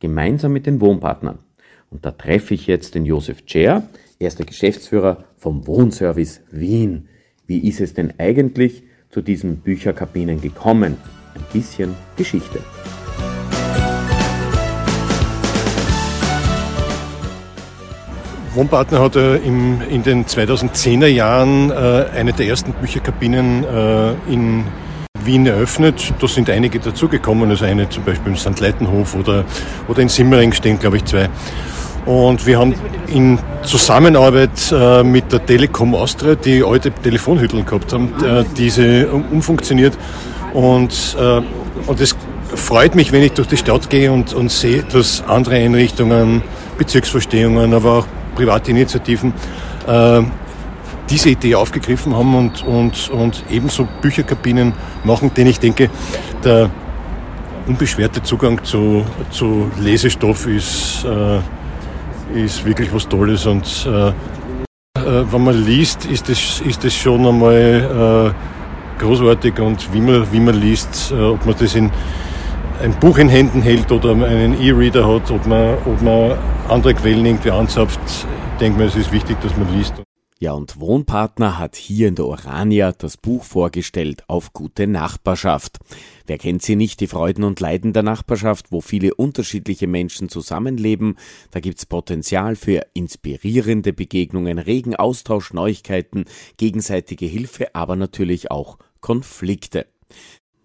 Gemeinsam 0.00 0.52
mit 0.52 0.66
den 0.66 0.80
Wohnpartnern. 0.80 1.38
Und 1.90 2.04
da 2.04 2.10
treffe 2.10 2.54
ich 2.54 2.66
jetzt 2.66 2.94
den 2.94 3.06
Josef 3.06 3.44
Tscher. 3.46 3.88
Er 4.18 4.28
ist 4.28 4.38
der 4.38 4.46
Geschäftsführer 4.46 5.24
vom 5.36 5.66
Wohnservice 5.66 6.42
Wien. 6.50 7.08
Wie 7.46 7.66
ist 7.66 7.80
es 7.80 7.94
denn 7.94 8.14
eigentlich 8.18 8.82
zu 9.10 9.20
diesen 9.20 9.58
Bücherkabinen 9.58 10.40
gekommen? 10.40 10.96
Ein 11.34 11.44
bisschen 11.52 11.94
Geschichte. 12.16 12.60
Wohnpartner 18.54 19.00
hat 19.00 19.16
äh, 19.16 19.36
im, 19.36 19.80
in 19.88 20.02
den 20.02 20.26
2010er 20.26 21.06
Jahren 21.06 21.70
äh, 21.70 22.06
eine 22.14 22.32
der 22.32 22.46
ersten 22.46 22.72
Bücherkabinen 22.72 23.64
äh, 23.64 24.12
in 24.30 24.64
Wien 25.24 25.46
eröffnet. 25.46 26.12
Da 26.20 26.28
sind 26.28 26.50
einige 26.50 26.78
dazugekommen, 26.78 27.50
also 27.50 27.64
eine 27.64 27.88
zum 27.88 28.04
Beispiel 28.04 28.32
im 28.32 28.36
St. 28.36 28.60
Leitenhof 28.60 29.14
oder, 29.14 29.44
oder 29.88 30.00
in 30.00 30.08
Simmering 30.08 30.52
stehen, 30.52 30.78
glaube 30.78 30.98
ich, 30.98 31.04
zwei. 31.04 31.28
Und 32.04 32.46
wir 32.46 32.58
haben 32.58 32.74
in 33.06 33.38
Zusammenarbeit 33.62 34.72
äh, 34.72 35.02
mit 35.02 35.32
der 35.32 35.46
Telekom 35.46 35.94
Austria, 35.94 36.34
die 36.34 36.62
alte 36.64 36.90
Telefonhütteln 36.90 37.64
gehabt 37.64 37.92
haben, 37.92 38.12
äh, 38.24 38.44
diese 38.56 39.08
umfunktioniert. 39.08 39.96
Und, 40.52 41.16
äh, 41.18 41.40
und 41.86 42.00
es 42.00 42.16
freut 42.54 42.96
mich, 42.96 43.12
wenn 43.12 43.22
ich 43.22 43.32
durch 43.32 43.48
die 43.48 43.56
Stadt 43.56 43.88
gehe 43.88 44.12
und, 44.12 44.34
und 44.34 44.50
sehe, 44.50 44.82
dass 44.82 45.22
andere 45.26 45.54
Einrichtungen, 45.54 46.42
Bezirksverstehungen, 46.76 47.72
aber 47.72 47.98
auch 47.98 48.06
private 48.34 48.70
Initiativen 48.70 49.32
äh, 49.86 50.22
diese 51.10 51.30
Idee 51.30 51.54
aufgegriffen 51.54 52.14
haben 52.16 52.34
und, 52.34 52.64
und, 52.64 53.10
und 53.10 53.44
ebenso 53.50 53.88
Bücherkabinen 54.00 54.72
machen, 55.04 55.30
denn 55.36 55.46
ich 55.46 55.58
denke, 55.58 55.90
der 56.44 56.70
unbeschwerte 57.66 58.22
Zugang 58.22 58.62
zu, 58.64 59.04
zu 59.30 59.70
Lesestoff 59.78 60.46
ist 60.46 61.04
äh, 61.04 61.40
ist 62.34 62.64
wirklich 62.64 62.92
was 62.92 63.08
Tolles 63.08 63.46
und 63.46 63.86
äh, 63.86 64.08
äh, 64.08 64.12
wenn 65.30 65.44
man 65.44 65.64
liest, 65.64 66.06
ist 66.06 66.28
das, 66.28 66.60
ist 66.60 66.84
das 66.84 66.94
schon 66.94 67.26
einmal 67.26 68.34
äh, 68.98 69.02
großartig 69.02 69.58
und 69.58 69.92
wie 69.92 70.00
man, 70.00 70.26
wie 70.32 70.40
man 70.40 70.60
liest, 70.60 71.12
äh, 71.12 71.20
ob 71.20 71.44
man 71.44 71.54
das 71.58 71.74
in 71.74 71.90
ein 72.82 72.98
Buch 72.98 73.18
in 73.18 73.28
Händen 73.28 73.62
hält 73.62 73.92
oder 73.92 74.10
einen 74.10 74.60
E-Reader 74.60 75.06
hat, 75.06 75.30
ob 75.30 75.46
man, 75.46 75.78
ob 75.86 76.02
man 76.02 76.36
andere 76.68 76.94
Quellen 76.94 77.24
irgendwie 77.24 77.52
anzapft, 77.52 78.00
denke 78.58 78.78
mal, 78.78 78.88
es 78.88 78.96
ist 78.96 79.12
wichtig, 79.12 79.40
dass 79.40 79.56
man 79.56 79.72
liest. 79.72 79.94
Ja, 80.40 80.50
und 80.54 80.80
Wohnpartner 80.80 81.60
hat 81.60 81.76
hier 81.76 82.08
in 82.08 82.16
der 82.16 82.26
Orania 82.26 82.90
das 82.90 83.16
Buch 83.16 83.44
vorgestellt 83.44 84.24
auf 84.26 84.52
gute 84.52 84.88
Nachbarschaft. 84.88 85.78
Wer 86.26 86.38
kennt 86.38 86.62
sie 86.62 86.74
nicht, 86.74 86.98
die 86.98 87.06
Freuden 87.06 87.44
und 87.44 87.60
Leiden 87.60 87.92
der 87.92 88.02
Nachbarschaft, 88.02 88.72
wo 88.72 88.80
viele 88.80 89.14
unterschiedliche 89.14 89.86
Menschen 89.86 90.28
zusammenleben? 90.28 91.16
Da 91.52 91.60
gibt's 91.60 91.86
Potenzial 91.86 92.56
für 92.56 92.84
inspirierende 92.94 93.92
Begegnungen, 93.92 94.58
regen 94.58 94.96
Austausch, 94.96 95.52
Neuigkeiten, 95.52 96.24
gegenseitige 96.56 97.26
Hilfe, 97.26 97.76
aber 97.76 97.94
natürlich 97.94 98.50
auch 98.50 98.78
Konflikte. 99.00 99.86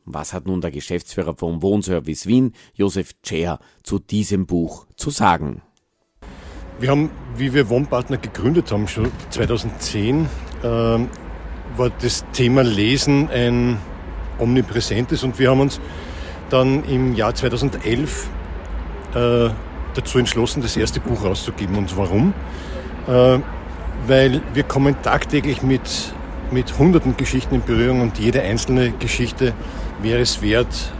Was 0.10 0.32
hat 0.32 0.48
nun 0.48 0.62
der 0.62 0.72
Geschäftsführer 0.72 1.36
vom 1.36 1.62
Wohnservice 1.62 2.28
Wien, 2.28 2.54
Josef 2.74 3.12
Tscher, 3.24 3.60
zu 3.84 4.00
diesem 4.00 4.46
Buch 4.46 4.88
zu 4.96 5.10
sagen? 5.10 5.62
Wir 6.80 6.92
haben, 6.92 7.10
wie 7.36 7.54
wir 7.54 7.68
Wohnpartner 7.68 8.18
gegründet 8.18 8.72
haben, 8.72 8.88
schon 8.88 9.12
2010, 9.32 10.28
äh, 10.64 10.66
war 10.66 11.90
das 12.02 12.24
Thema 12.32 12.64
Lesen 12.64 13.30
ein 13.30 13.80
omnipräsentes 14.40 15.26
und 15.26 15.40
wir 15.40 15.52
haben 15.52 15.60
uns 15.60 15.82
dann 16.50 16.86
im 16.86 17.14
Jahr 17.14 17.36
2011 17.36 18.30
äh, 19.14 19.50
dazu 19.94 20.20
entschlossen, 20.20 20.62
das 20.62 20.78
erste 20.78 21.02
Buch 21.02 21.26
rauszugeben. 21.26 21.76
Und 21.76 21.98
warum? 21.98 22.34
Äh, 23.08 23.40
weil 24.08 24.42
wir 24.54 24.64
kommen 24.64 24.96
tagtäglich 25.02 25.64
mit, 25.64 26.14
mit 26.52 26.78
hunderten 26.80 27.18
Geschichten 27.18 27.56
in 27.56 27.64
Berührung 27.64 28.00
und 28.00 28.20
jede 28.20 28.42
einzelne 28.42 28.92
Geschichte 28.92 29.54
wäre 30.02 30.22
es 30.22 30.42
wert, 30.42 30.92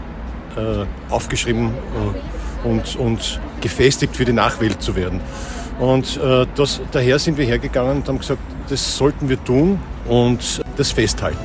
äh, 0.56 0.84
aufgeschrieben 1.10 1.70
und, 2.64 2.96
und 2.96 3.40
gefestigt 3.60 4.16
für 4.16 4.24
die 4.24 4.32
Nachwelt 4.32 4.82
zu 4.82 4.96
werden. 4.96 5.20
Und 5.78 6.16
äh, 6.16 6.46
das, 6.56 6.80
daher 6.90 7.18
sind 7.18 7.38
wir 7.38 7.46
hergegangen 7.46 7.98
und 7.98 8.08
haben 8.08 8.18
gesagt, 8.18 8.40
das 8.68 8.96
sollten 8.96 9.28
wir 9.28 9.42
tun 9.44 9.78
und 10.08 10.60
das 10.76 10.90
festhalten. 10.90 11.38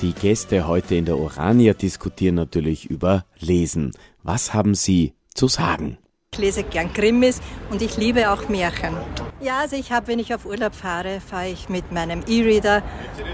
Die 0.00 0.12
Gäste 0.12 0.68
heute 0.68 0.94
in 0.94 1.06
der 1.06 1.18
Orania 1.18 1.74
diskutieren 1.74 2.36
natürlich 2.36 2.88
über 2.88 3.24
Lesen. 3.40 3.92
Was 4.22 4.54
haben 4.54 4.76
Sie 4.76 5.14
zu 5.34 5.48
sagen? 5.48 5.98
Ich 6.38 6.44
lese 6.44 6.62
gern 6.62 6.92
Krimis 6.92 7.40
und 7.68 7.82
ich 7.82 7.96
liebe 7.96 8.30
auch 8.30 8.48
Märchen. 8.48 8.96
Ja, 9.40 9.58
also 9.58 9.74
ich 9.74 9.90
habe, 9.90 10.06
wenn 10.06 10.20
ich 10.20 10.32
auf 10.32 10.46
Urlaub 10.46 10.72
fahre, 10.72 11.20
fahre 11.20 11.48
ich 11.48 11.68
mit 11.68 11.90
meinem 11.90 12.22
E-Reader 12.28 12.80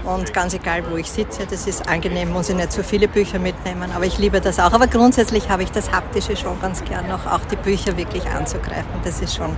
und 0.05 0.33
ganz 0.33 0.55
egal, 0.55 0.83
wo 0.89 0.97
ich 0.97 1.11
sitze, 1.11 1.45
das 1.47 1.67
ist 1.67 1.87
angenehm, 1.87 2.33
muss 2.33 2.49
ich 2.49 2.55
nicht 2.55 2.71
so 2.71 2.81
viele 2.81 3.07
Bücher 3.07 3.37
mitnehmen, 3.37 3.91
aber 3.95 4.07
ich 4.07 4.17
liebe 4.17 4.41
das 4.41 4.59
auch. 4.59 4.73
Aber 4.73 4.87
grundsätzlich 4.87 5.49
habe 5.49 5.61
ich 5.61 5.69
das 5.69 5.91
Haptische 5.91 6.35
schon 6.35 6.59
ganz 6.59 6.83
gern 6.83 7.07
noch, 7.07 7.27
auch 7.27 7.45
die 7.45 7.57
Bücher 7.57 7.95
wirklich 7.95 8.25
anzugreifen. 8.25 8.89
Das 9.03 9.21
ist 9.21 9.35
schon 9.35 9.55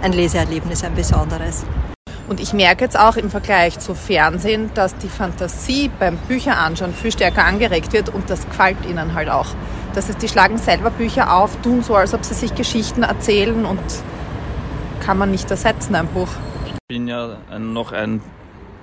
ein 0.00 0.12
Leseerlebnis, 0.12 0.84
ein 0.84 0.94
besonderes. 0.94 1.64
Und 2.28 2.38
ich 2.38 2.52
merke 2.52 2.84
jetzt 2.84 2.96
auch 2.96 3.16
im 3.16 3.28
Vergleich 3.28 3.76
zu 3.80 3.96
Fernsehen, 3.96 4.70
dass 4.74 4.96
die 4.98 5.08
Fantasie 5.08 5.90
beim 5.98 6.16
Bücheranschauen 6.16 6.94
viel 6.94 7.10
stärker 7.10 7.44
angeregt 7.44 7.92
wird 7.92 8.08
und 8.14 8.30
das 8.30 8.46
gefällt 8.46 8.86
ihnen 8.88 9.14
halt 9.16 9.30
auch. 9.30 9.48
Das 9.94 10.08
heißt, 10.08 10.20
die 10.20 10.28
schlagen 10.28 10.58
selber 10.58 10.90
Bücher 10.90 11.32
auf, 11.32 11.56
tun 11.62 11.82
so, 11.82 11.94
als 11.94 12.14
ob 12.14 12.24
sie 12.24 12.34
sich 12.34 12.54
Geschichten 12.54 13.04
erzählen 13.04 13.64
und 13.64 13.80
kann 15.00 15.18
man 15.18 15.30
nicht 15.30 15.50
ersetzen, 15.50 15.94
ein 15.94 16.08
Buch. 16.08 16.28
Ich 16.66 16.74
bin 16.88 17.06
ja 17.06 17.36
noch 17.58 17.92
ein, 17.92 18.20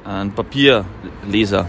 ein 0.06 0.32
Papierleser 0.32 1.66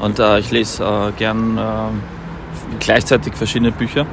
und 0.00 0.18
äh, 0.18 0.40
ich 0.40 0.50
lese 0.50 0.84
äh, 0.84 1.12
gern 1.12 1.58
äh, 1.58 2.80
gleichzeitig 2.80 3.34
verschiedene 3.34 3.70
Bücher, 3.70 4.06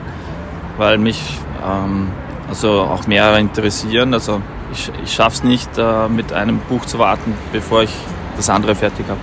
weil 0.77 0.97
mich 0.97 1.39
ähm, 1.65 2.09
also 2.47 2.81
auch 2.81 3.07
mehrere 3.07 3.39
interessieren. 3.39 4.13
Also 4.13 4.41
ich, 4.71 4.91
ich 5.03 5.13
schaffe 5.13 5.37
es 5.37 5.43
nicht, 5.43 5.69
äh, 5.77 6.07
mit 6.09 6.31
einem 6.31 6.59
Buch 6.59 6.85
zu 6.85 6.99
warten, 6.99 7.33
bevor 7.51 7.83
ich 7.83 7.93
das 8.37 8.49
andere 8.49 8.75
fertig 8.75 9.05
habe. 9.07 9.19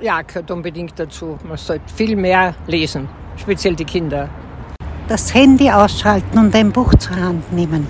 Ja, 0.00 0.22
gehört 0.22 0.50
unbedingt 0.50 0.98
dazu. 0.98 1.38
Man 1.46 1.56
sollte 1.56 1.92
viel 1.94 2.16
mehr 2.16 2.54
lesen, 2.66 3.08
speziell 3.36 3.74
die 3.74 3.84
Kinder. 3.84 4.28
Das 5.10 5.34
Handy 5.34 5.68
ausschalten 5.68 6.38
und 6.38 6.54
ein 6.54 6.70
Buch 6.70 6.94
zur 6.94 7.16
Hand 7.16 7.52
nehmen. 7.52 7.84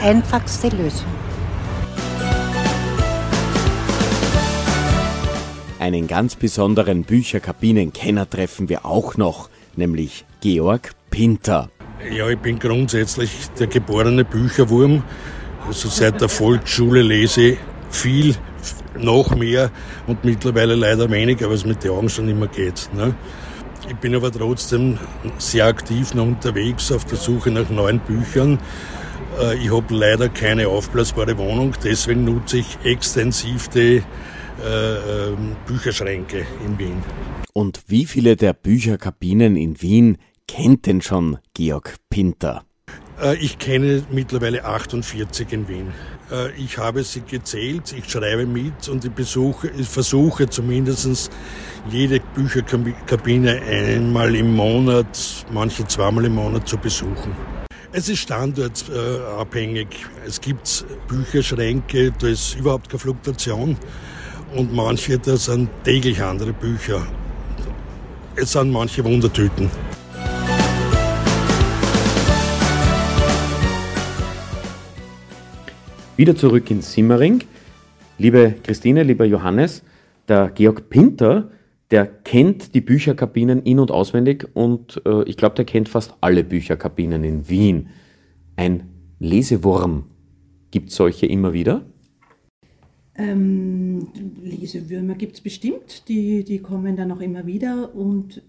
Einfachste 0.00 0.68
Lösung. 0.68 1.08
Einen 5.80 6.06
ganz 6.06 6.36
besonderen 6.36 7.02
Bücherkabinenkenner 7.02 8.30
treffen 8.30 8.68
wir 8.68 8.86
auch 8.86 9.16
noch, 9.16 9.50
nämlich 9.74 10.24
Georg 10.42 10.92
Pinter. 11.10 11.70
Ja, 12.08 12.28
ich 12.28 12.38
bin 12.38 12.60
grundsätzlich 12.60 13.50
der 13.58 13.66
geborene 13.66 14.24
Bücherwurm. 14.24 15.02
Also 15.66 15.88
seit 15.88 16.20
der 16.20 16.28
Volksschule 16.28 17.02
lese 17.02 17.40
ich 17.40 17.58
viel, 17.90 18.36
noch 18.96 19.34
mehr 19.34 19.72
und 20.06 20.24
mittlerweile 20.24 20.76
leider 20.76 21.10
weniger, 21.10 21.48
weil 21.48 21.56
es 21.56 21.66
mit 21.66 21.82
den 21.82 21.90
Augen 21.90 22.08
schon 22.08 22.28
immer 22.28 22.46
geht. 22.46 22.90
Ne? 22.94 23.12
Ich 23.88 23.96
bin 23.96 24.14
aber 24.14 24.32
trotzdem 24.32 24.98
sehr 25.38 25.66
aktiv 25.66 26.14
noch 26.14 26.24
unterwegs 26.24 26.90
auf 26.90 27.04
der 27.04 27.18
Suche 27.18 27.50
nach 27.50 27.68
neuen 27.68 28.00
Büchern. 28.00 28.58
Äh, 29.40 29.56
ich 29.58 29.70
habe 29.70 29.94
leider 29.94 30.28
keine 30.28 30.68
aufblasbare 30.68 31.36
Wohnung, 31.36 31.74
deswegen 31.82 32.24
nutze 32.24 32.58
ich 32.58 32.78
extensiv 32.82 33.68
die 33.68 34.02
äh, 34.62 35.28
ähm, 35.28 35.56
Bücherschränke 35.66 36.46
in 36.64 36.78
Wien. 36.78 37.02
Und 37.52 37.82
wie 37.86 38.06
viele 38.06 38.36
der 38.36 38.54
Bücherkabinen 38.54 39.56
in 39.56 39.80
Wien 39.82 40.18
kennt 40.48 40.86
denn 40.86 41.02
schon 41.02 41.38
Georg 41.52 41.96
Pinter? 42.08 42.64
Äh, 43.22 43.36
ich 43.36 43.58
kenne 43.58 44.02
mittlerweile 44.10 44.64
48 44.64 45.52
in 45.52 45.68
Wien. 45.68 45.92
Äh, 46.30 46.52
ich 46.52 46.78
habe 46.78 47.04
sie 47.04 47.20
gezählt, 47.20 47.94
ich 47.96 48.10
schreibe 48.10 48.46
mit 48.46 48.88
und 48.88 49.04
ich, 49.04 49.12
besuche, 49.12 49.70
ich 49.76 49.88
versuche 49.88 50.48
zumindest 50.48 51.30
jede 51.90 52.20
Bücherkabine 52.34 53.60
einmal 53.60 54.34
im 54.34 54.54
Monat, 54.54 55.46
manche 55.52 55.86
zweimal 55.86 56.24
im 56.24 56.34
Monat 56.34 56.66
zu 56.66 56.78
besuchen. 56.78 57.32
Es 57.92 58.08
ist 58.08 58.20
standortabhängig. 58.20 59.88
Es 60.26 60.40
gibt 60.40 60.84
Bücherschränke, 61.06 62.12
da 62.18 62.26
ist 62.26 62.56
überhaupt 62.56 62.88
keine 62.88 62.98
Fluktuation 62.98 63.76
und 64.56 64.72
manche, 64.72 65.18
da 65.18 65.36
sind 65.36 65.68
täglich 65.84 66.20
andere 66.22 66.52
Bücher. 66.52 67.06
Es 68.36 68.52
sind 68.52 68.72
manche 68.72 69.04
Wundertüten. 69.04 69.70
Wieder 76.16 76.34
zurück 76.36 76.70
in 76.70 76.80
Simmering. 76.80 77.42
Liebe 78.18 78.54
Christine, 78.62 79.02
lieber 79.02 79.24
Johannes, 79.24 79.82
der 80.28 80.50
Georg 80.50 80.88
Pinter, 80.88 81.50
der 81.90 82.06
kennt 82.06 82.74
die 82.74 82.80
Bücherkabinen 82.80 83.62
in- 83.62 83.78
und 83.78 83.90
auswendig 83.90 84.48
und 84.54 85.02
äh, 85.04 85.22
ich 85.24 85.36
glaube, 85.36 85.56
der 85.56 85.64
kennt 85.64 85.88
fast 85.88 86.14
alle 86.20 86.44
Bücherkabinen 86.44 87.24
in 87.24 87.48
Wien. 87.48 87.88
Ein 88.56 88.84
Lesewurm. 89.18 90.04
Gibt 90.70 90.90
es 90.90 90.96
solche 90.96 91.26
immer 91.26 91.52
wieder? 91.52 91.84
Ähm, 93.16 94.08
Lesewürmer 94.42 95.14
gibt 95.14 95.34
es 95.34 95.40
bestimmt, 95.40 96.08
die, 96.08 96.42
die 96.42 96.58
kommen 96.58 96.96
dann 96.96 97.12
auch 97.12 97.20
immer 97.20 97.46
wieder. 97.46 97.94
Und 97.94 98.42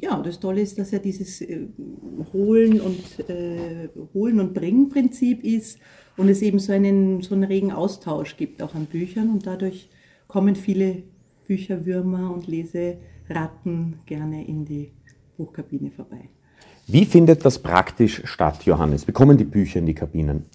ja, 0.00 0.22
das 0.22 0.38
Tolle 0.38 0.60
ist, 0.60 0.78
dass 0.78 0.92
ja 0.92 1.00
dieses 1.00 1.40
äh, 1.40 1.66
Holen 2.32 2.80
und 2.80 3.28
äh, 3.28 3.88
und 4.14 4.54
Bringen 4.54 4.88
Prinzip 4.90 5.42
ist 5.42 5.78
und 6.16 6.28
es 6.28 6.40
eben 6.42 6.60
so 6.60 6.72
einen, 6.72 7.22
so 7.22 7.34
einen 7.34 7.44
regen 7.44 7.72
Austausch 7.72 8.36
gibt 8.36 8.62
auch 8.62 8.74
an 8.74 8.86
Büchern 8.86 9.30
und 9.30 9.46
dadurch 9.46 9.88
kommen 10.28 10.54
viele 10.54 11.02
Bücherwürmer 11.52 12.32
und 12.32 12.46
Leseratten 12.46 13.96
gerne 14.06 14.42
in 14.46 14.64
die 14.64 14.90
Buchkabine 15.36 15.90
vorbei. 15.90 16.30
Wie 16.86 17.04
findet 17.04 17.44
das 17.44 17.58
praktisch 17.58 18.22
statt, 18.24 18.64
Johannes? 18.64 19.06
Wie 19.06 19.12
kommen 19.12 19.36
die 19.36 19.44
Bücher 19.44 19.80
in 19.80 19.86
die 19.86 19.94
Kabinen? 19.94 20.46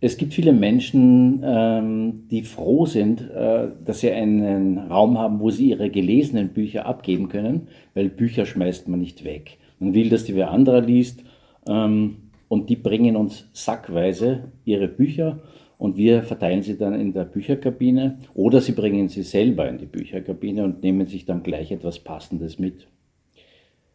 Es 0.00 0.16
gibt 0.16 0.32
viele 0.32 0.54
Menschen, 0.54 1.42
ähm, 1.44 2.26
die 2.30 2.42
froh 2.42 2.86
sind, 2.86 3.20
äh, 3.20 3.68
dass 3.84 4.00
sie 4.00 4.10
einen 4.10 4.78
Raum 4.78 5.18
haben, 5.18 5.40
wo 5.40 5.50
sie 5.50 5.68
ihre 5.70 5.90
gelesenen 5.90 6.48
Bücher 6.48 6.86
abgeben 6.86 7.28
können, 7.28 7.68
weil 7.92 8.08
Bücher 8.08 8.46
schmeißt 8.46 8.88
man 8.88 9.00
nicht 9.00 9.24
weg. 9.24 9.58
Man 9.78 9.92
will, 9.92 10.08
dass 10.08 10.24
die 10.24 10.36
wer 10.36 10.52
anderer 10.52 10.80
liest. 10.80 11.22
Ähm, 11.68 12.16
und 12.48 12.70
die 12.70 12.76
bringen 12.76 13.16
uns 13.16 13.48
sackweise 13.52 14.52
ihre 14.64 14.88
Bücher 14.88 15.40
und 15.78 15.96
wir 15.96 16.22
verteilen 16.22 16.62
sie 16.62 16.78
dann 16.78 16.94
in 16.94 17.12
der 17.12 17.24
Bücherkabine 17.24 18.18
oder 18.34 18.60
sie 18.60 18.72
bringen 18.72 19.08
sie 19.08 19.22
selber 19.22 19.68
in 19.68 19.78
die 19.78 19.86
Bücherkabine 19.86 20.64
und 20.64 20.82
nehmen 20.82 21.06
sich 21.06 21.24
dann 21.24 21.42
gleich 21.42 21.70
etwas 21.70 21.98
Passendes 21.98 22.58
mit. 22.58 22.86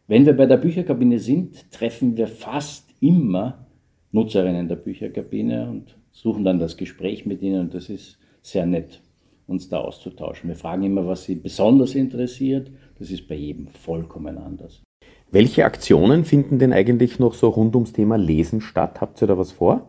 Wenn 0.06 0.26
wir 0.26 0.34
bei 0.34 0.46
der 0.46 0.56
Bücherkabine 0.56 1.18
sind, 1.18 1.70
treffen 1.70 2.16
wir 2.16 2.26
fast 2.26 2.90
immer 3.00 3.66
Nutzerinnen 4.12 4.68
der 4.68 4.76
Bücherkabine 4.76 5.70
und 5.70 5.96
suchen 6.10 6.44
dann 6.44 6.58
das 6.58 6.76
Gespräch 6.76 7.24
mit 7.24 7.42
ihnen 7.42 7.60
und 7.62 7.74
das 7.74 7.88
ist 7.88 8.18
sehr 8.42 8.66
nett, 8.66 9.00
uns 9.46 9.68
da 9.68 9.78
auszutauschen. 9.78 10.48
Wir 10.48 10.56
fragen 10.56 10.82
immer, 10.82 11.06
was 11.06 11.24
sie 11.24 11.36
besonders 11.36 11.94
interessiert. 11.94 12.70
Das 12.98 13.10
ist 13.10 13.26
bei 13.26 13.34
jedem 13.34 13.68
vollkommen 13.68 14.38
anders. 14.38 14.82
Welche 15.30 15.64
Aktionen 15.64 16.26
finden 16.26 16.58
denn 16.58 16.74
eigentlich 16.74 17.18
noch 17.18 17.32
so 17.32 17.48
rund 17.48 17.74
ums 17.74 17.94
Thema 17.94 18.16
Lesen 18.16 18.60
statt? 18.60 19.00
Habt 19.00 19.22
ihr 19.22 19.26
da 19.26 19.38
was 19.38 19.50
vor? 19.50 19.88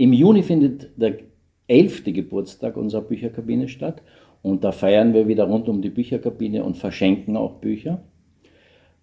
Im 0.00 0.12
Juni 0.12 0.44
findet 0.44 0.90
der 0.96 1.18
elfte 1.66 2.12
Geburtstag 2.12 2.76
unserer 2.76 3.02
Bücherkabine 3.02 3.66
statt 3.66 4.00
und 4.42 4.62
da 4.62 4.70
feiern 4.70 5.12
wir 5.12 5.26
wieder 5.26 5.44
rund 5.44 5.68
um 5.68 5.82
die 5.82 5.90
Bücherkabine 5.90 6.62
und 6.62 6.76
verschenken 6.76 7.36
auch 7.36 7.54
Bücher. 7.54 8.00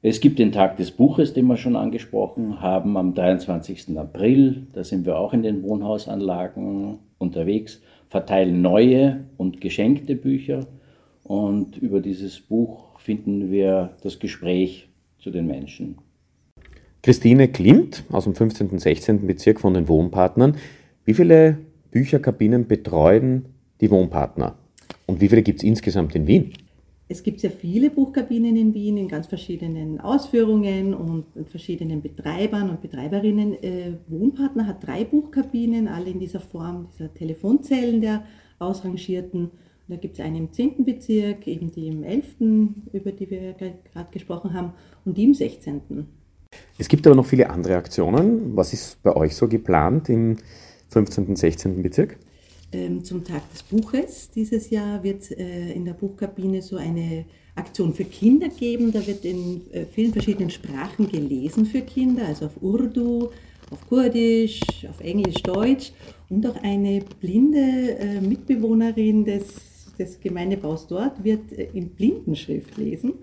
Es 0.02 0.22
gibt 0.22 0.40
den 0.40 0.54
Tag 0.54 0.78
des 0.78 0.92
Buches, 0.92 1.34
den 1.34 1.48
wir 1.48 1.58
schon 1.58 1.76
angesprochen 1.76 2.62
haben, 2.62 2.96
am 2.96 3.14
23. 3.14 3.98
April. 3.98 4.68
Da 4.72 4.86
sind 4.86 5.06
wir 5.06 5.18
auch 5.18 5.34
in 5.34 5.44
den 5.44 5.64
Wohnhausanlagen 5.64 7.00
unterwegs, 7.18 7.82
verteilen 8.08 8.62
neue 8.62 9.26
und 9.36 9.60
geschenkte 9.60 10.16
Bücher 10.16 10.66
und 11.24 11.76
über 11.76 12.00
dieses 12.00 12.40
Buch 12.40 12.98
finden 13.00 13.52
wir 13.52 13.98
das 14.02 14.20
Gespräch 14.20 14.88
zu 15.20 15.30
den 15.30 15.48
Menschen. 15.48 15.98
Christine 17.02 17.50
Klimt 17.50 18.04
aus 18.12 18.24
dem 18.24 18.34
15. 18.34 18.70
und 18.70 18.80
16. 18.80 19.28
Bezirk 19.28 19.60
von 19.60 19.74
den 19.74 19.90
Wohnpartnern. 19.90 20.56
Wie 21.06 21.14
viele 21.14 21.60
Bücherkabinen 21.92 22.68
betreuen 22.68 23.46
die 23.80 23.90
Wohnpartner? 23.92 24.58
Und 25.06 25.22
wie 25.22 25.30
viele 25.30 25.44
gibt 25.44 25.60
es 25.60 25.64
insgesamt 25.64 26.16
in 26.16 26.26
Wien? 26.26 26.54
Es 27.08 27.22
gibt 27.22 27.40
sehr 27.40 27.52
viele 27.52 27.92
Buchkabinen 27.92 28.58
in 28.58 28.74
Wien 28.74 28.98
in 28.98 29.08
ganz 29.08 29.28
verschiedenen 29.28 30.02
Ausführungen 30.02 30.96
und 30.96 31.26
verschiedenen 31.48 32.02
Betreibern 32.02 32.72
und 32.72 32.82
Betreiberinnen. 32.82 33.62
Äh, 33.62 33.94
Wohnpartner 34.08 34.66
hat 34.66 34.86
drei 34.86 35.04
Buchkabinen, 35.04 35.88
alle 35.88 36.10
in 36.10 36.20
dieser 36.20 36.40
Form 36.40 36.88
dieser 36.92 37.14
Telefonzellen 37.14 38.02
der 38.02 38.24
ausrangierten 38.58 39.52
da 39.88 39.98
gibt 39.98 40.18
es 40.18 40.26
eine 40.26 40.40
im 40.40 40.52
10. 40.52 40.84
Bezirk, 40.84 41.48
eben 41.48 41.72
die 41.72 41.88
im 41.88 42.04
11., 42.04 42.26
über 42.92 43.12
die 43.12 43.30
wir 43.30 43.54
gerade 43.54 44.10
gesprochen 44.12 44.54
haben, 44.54 44.74
und 45.06 45.16
die 45.16 45.26
im 45.26 45.36
16. 45.36 46.08
Es 46.80 46.88
gibt 46.88 47.06
aber 47.06 47.16
noch 47.16 47.26
viele 47.26 47.50
andere 47.50 47.76
Aktionen. 47.76 48.56
Was 48.56 48.74
ist 48.74 49.04
bei 49.04 49.16
euch 49.16 49.36
so 49.36 49.48
geplant 49.48 50.10
im 50.10 50.38
15. 50.96 51.26
und 51.26 51.36
16. 51.36 51.84
Bezirk? 51.84 52.16
Ähm, 52.72 53.04
zum 53.04 53.26
Tag 53.26 53.42
des 53.52 53.64
Buches. 53.64 54.30
Dieses 54.34 54.70
Jahr 54.70 55.04
wird 55.04 55.30
äh, 55.30 55.74
in 55.74 55.84
der 55.84 55.92
Buchkabine 55.92 56.62
so 56.62 56.78
eine 56.78 57.26
Aktion 57.56 57.94
für 57.94 58.06
Kinder 58.06 58.48
geben. 58.48 58.94
Da 58.94 59.06
wird 59.06 59.26
in 59.26 59.70
äh, 59.74 59.86
vielen 59.86 60.14
verschiedenen 60.14 60.50
Sprachen 60.50 61.12
gelesen 61.12 61.66
für 61.66 61.82
Kinder, 61.82 62.26
also 62.28 62.46
auf 62.46 62.62
Urdu, 62.62 63.30
auf 63.72 63.86
Kurdisch, 63.90 64.62
auf 64.90 65.02
Englisch, 65.02 65.44
Deutsch 65.44 65.92
und 66.30 66.48
auch 66.48 66.64
eine 66.64 67.04
blinde 67.20 67.98
äh, 68.00 68.22
Mitbewohnerin 68.22 69.26
des, 69.26 69.48
des 70.00 70.18
Gemeindebaus 70.22 70.88
dort 70.88 71.22
wird 71.22 71.52
in 71.52 71.90
Blindenschrift 71.90 72.78
lesen. 72.78 73.16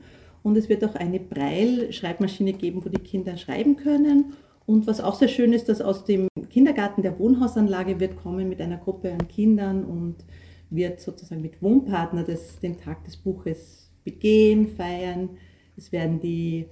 Und 0.43 0.59
es 0.59 0.69
wird 0.69 0.85
auch 0.85 0.95
eine 0.97 1.21
Breil-Schreibmaschine 1.21 2.53
geben, 2.53 2.85
wo 2.85 2.91
die 2.91 3.01
Kinder 3.01 3.39
schreiben 3.39 3.77
können. 3.77 4.35
Und 4.73 4.87
was 4.87 5.03
auch 5.03 5.17
sehr 5.17 5.29
schön 5.29 5.53
ist, 5.53 5.69
dass 5.69 5.83
aus 5.83 6.07
dem 6.07 6.29
Kindergarten 6.49 7.03
der 7.03 7.19
Wohnhausanlage 7.19 8.01
wird 8.01 8.17
kommen 8.17 8.49
mit 8.49 8.59
einer 8.59 8.79
Gruppe 8.79 9.13
an 9.13 9.29
Kindern 9.29 9.85
und 9.85 10.25
wird 10.71 10.99
sozusagen 10.99 11.43
mit 11.43 11.61
Wohnpartner 11.61 12.25
des, 12.25 12.59
den 12.59 12.79
Tag 12.79 13.05
des 13.05 13.19
Buches 13.19 13.91
begehen, 14.03 14.69
feiern. 14.69 15.29
Es 15.77 15.93
werden 15.93 16.21
die 16.21 16.69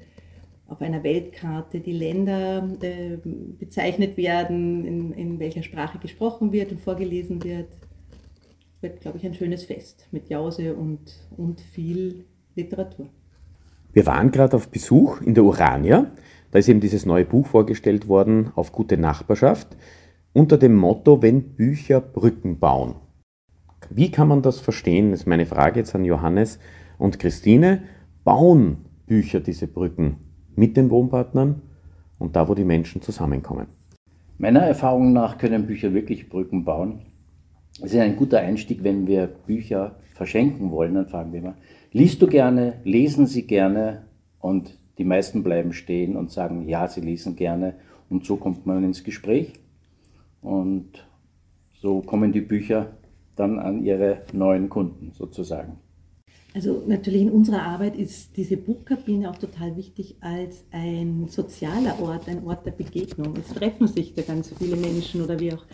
auf 0.66 0.80
einer 0.80 1.02
Weltkarte 1.04 1.80
die 1.80 1.92
Länder 1.92 2.66
äh, 2.80 3.18
bezeichnet 3.58 4.16
werden, 4.16 4.86
in, 4.86 5.12
in 5.12 5.38
welcher 5.38 5.62
Sprache 5.62 5.98
gesprochen 5.98 6.52
wird 6.52 6.72
und 6.72 6.80
vorgelesen 6.80 7.44
wird. 7.44 7.68
Wird, 8.80 9.02
glaube 9.02 9.18
ich, 9.18 9.26
ein 9.26 9.34
schönes 9.34 9.64
Fest 9.64 10.08
mit 10.10 10.30
Jause 10.30 10.74
und, 10.74 11.00
und 11.36 11.60
viel 11.60 12.24
Literatur. 12.56 13.10
Wir 13.92 14.06
waren 14.06 14.30
gerade 14.30 14.56
auf 14.56 14.70
Besuch 14.70 15.20
in 15.20 15.34
der 15.34 15.44
Urania. 15.44 16.10
Da 16.50 16.58
ist 16.58 16.68
eben 16.68 16.80
dieses 16.80 17.06
neue 17.06 17.24
Buch 17.24 17.46
vorgestellt 17.46 18.08
worden 18.08 18.50
auf 18.54 18.72
gute 18.72 18.96
Nachbarschaft 18.96 19.76
unter 20.32 20.58
dem 20.58 20.74
Motto, 20.74 21.22
wenn 21.22 21.54
Bücher 21.54 22.00
Brücken 22.00 22.58
bauen. 22.58 22.96
Wie 23.88 24.10
kann 24.10 24.28
man 24.28 24.42
das 24.42 24.60
verstehen? 24.60 25.10
Das 25.10 25.20
ist 25.20 25.26
meine 25.26 25.46
Frage 25.46 25.80
jetzt 25.80 25.94
an 25.94 26.04
Johannes 26.04 26.58
und 26.98 27.18
Christine. 27.18 27.82
Bauen 28.24 28.84
Bücher 29.06 29.40
diese 29.40 29.66
Brücken 29.66 30.16
mit 30.54 30.76
den 30.76 30.90
Wohnpartnern 30.90 31.62
und 32.18 32.36
da, 32.36 32.48
wo 32.48 32.54
die 32.54 32.64
Menschen 32.64 33.02
zusammenkommen? 33.02 33.66
Meiner 34.38 34.60
Erfahrung 34.60 35.12
nach 35.12 35.38
können 35.38 35.66
Bücher 35.66 35.92
wirklich 35.94 36.28
Brücken 36.28 36.64
bauen. 36.64 37.00
Es 37.82 37.92
ist 37.92 38.00
ein 38.00 38.16
guter 38.16 38.40
Einstieg, 38.40 38.84
wenn 38.84 39.06
wir 39.06 39.26
Bücher 39.26 39.96
verschenken 40.14 40.70
wollen, 40.70 40.94
dann 40.94 41.06
fragen 41.06 41.32
wir 41.32 41.40
immer, 41.40 41.54
liest 41.92 42.20
du 42.20 42.26
gerne, 42.26 42.74
lesen 42.84 43.26
sie 43.26 43.46
gerne 43.46 44.02
und 44.38 44.79
die 45.00 45.06
meisten 45.06 45.42
bleiben 45.42 45.72
stehen 45.72 46.14
und 46.14 46.30
sagen, 46.30 46.68
ja, 46.68 46.86
sie 46.86 47.00
lesen 47.00 47.34
gerne 47.34 47.72
und 48.10 48.26
so 48.26 48.36
kommt 48.36 48.66
man 48.66 48.84
ins 48.84 49.02
Gespräch 49.02 49.54
und 50.42 51.08
so 51.72 52.02
kommen 52.02 52.32
die 52.32 52.42
Bücher 52.42 52.98
dann 53.34 53.58
an 53.58 53.82
ihre 53.82 54.24
neuen 54.34 54.68
Kunden 54.68 55.12
sozusagen. 55.12 55.78
Also 56.52 56.82
natürlich 56.84 57.22
in 57.22 57.30
unserer 57.30 57.62
Arbeit 57.62 57.96
ist 57.96 58.36
diese 58.36 58.56
Buchkabine 58.56 59.30
auch 59.30 59.36
total 59.36 59.76
wichtig 59.76 60.16
als 60.20 60.64
ein 60.72 61.28
sozialer 61.28 62.00
Ort, 62.02 62.28
ein 62.28 62.44
Ort 62.44 62.66
der 62.66 62.72
Begegnung. 62.72 63.34
Es 63.36 63.54
treffen 63.54 63.86
sich 63.86 64.14
da 64.14 64.22
ganz 64.22 64.52
viele 64.58 64.76
Menschen 64.76 65.22
oder 65.22 65.38
wie 65.38 65.52
auch 65.52 65.64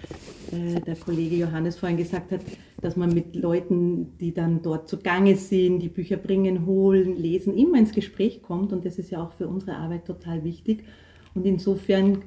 äh, 0.53 0.79
der 0.81 0.97
Kollege 0.97 1.37
Johannes 1.37 1.79
vorhin 1.79 1.97
gesagt 1.97 2.31
hat, 2.31 2.41
dass 2.83 2.95
man 2.95 3.15
mit 3.15 3.35
Leuten, 3.37 4.19
die 4.19 4.35
dann 4.35 4.61
dort 4.61 4.87
zugange 4.87 5.37
sind, 5.37 5.79
die 5.79 5.89
Bücher 5.89 6.19
bringen, 6.19 6.67
holen, 6.67 7.17
lesen, 7.17 7.57
immer 7.57 7.79
ins 7.79 7.93
Gespräch 7.93 8.43
kommt 8.43 8.75
und 8.75 8.85
das 8.85 8.99
ist 8.99 9.11
ja 9.11 9.25
auch 9.25 9.33
für 9.33 9.49
unsere 9.49 9.77
Arbeit 9.77 10.05
total 10.05 10.45
wichtig. 10.45 10.85
Und 11.35 11.47
insofern 11.47 12.17
äh, 12.17 12.19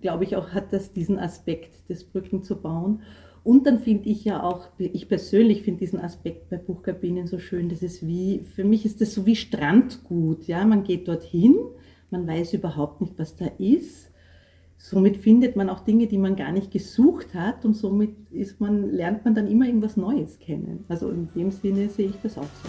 glaube 0.00 0.24
ich 0.24 0.34
auch, 0.34 0.50
hat 0.50 0.72
das 0.72 0.92
diesen 0.92 1.20
Aspekt 1.20 1.88
des 1.88 2.02
Brücken 2.02 2.42
zu 2.42 2.56
bauen. 2.56 3.02
Und 3.44 3.66
dann 3.66 3.80
finde 3.80 4.08
ich 4.08 4.24
ja 4.24 4.40
auch, 4.42 4.68
ich 4.78 5.08
persönlich 5.08 5.62
finde 5.62 5.80
diesen 5.80 5.98
Aspekt 6.00 6.48
bei 6.48 6.56
Buchkabinen 6.58 7.26
so 7.26 7.40
schön, 7.40 7.68
das 7.68 7.82
ist 7.82 8.06
wie, 8.06 8.40
für 8.44 8.62
mich 8.62 8.86
ist 8.86 9.00
das 9.00 9.14
so 9.14 9.26
wie 9.26 9.34
Strandgut, 9.34 10.46
ja, 10.46 10.64
man 10.64 10.84
geht 10.84 11.08
dorthin, 11.08 11.56
man 12.10 12.26
weiß 12.26 12.52
überhaupt 12.52 13.00
nicht, 13.00 13.18
was 13.18 13.34
da 13.34 13.46
ist. 13.58 14.10
Somit 14.78 15.16
findet 15.16 15.56
man 15.56 15.68
auch 15.70 15.80
Dinge, 15.80 16.06
die 16.06 16.18
man 16.18 16.36
gar 16.36 16.52
nicht 16.52 16.70
gesucht 16.70 17.34
hat 17.34 17.64
und 17.64 17.74
somit 17.74 18.14
ist 18.30 18.60
man, 18.60 18.92
lernt 18.92 19.24
man 19.24 19.34
dann 19.34 19.48
immer 19.48 19.66
irgendwas 19.66 19.96
Neues 19.96 20.38
kennen. 20.38 20.84
Also 20.88 21.08
in 21.10 21.28
dem 21.34 21.50
Sinne 21.50 21.88
sehe 21.88 22.08
ich 22.08 22.20
das 22.22 22.38
auch 22.38 22.42
so. 22.42 22.68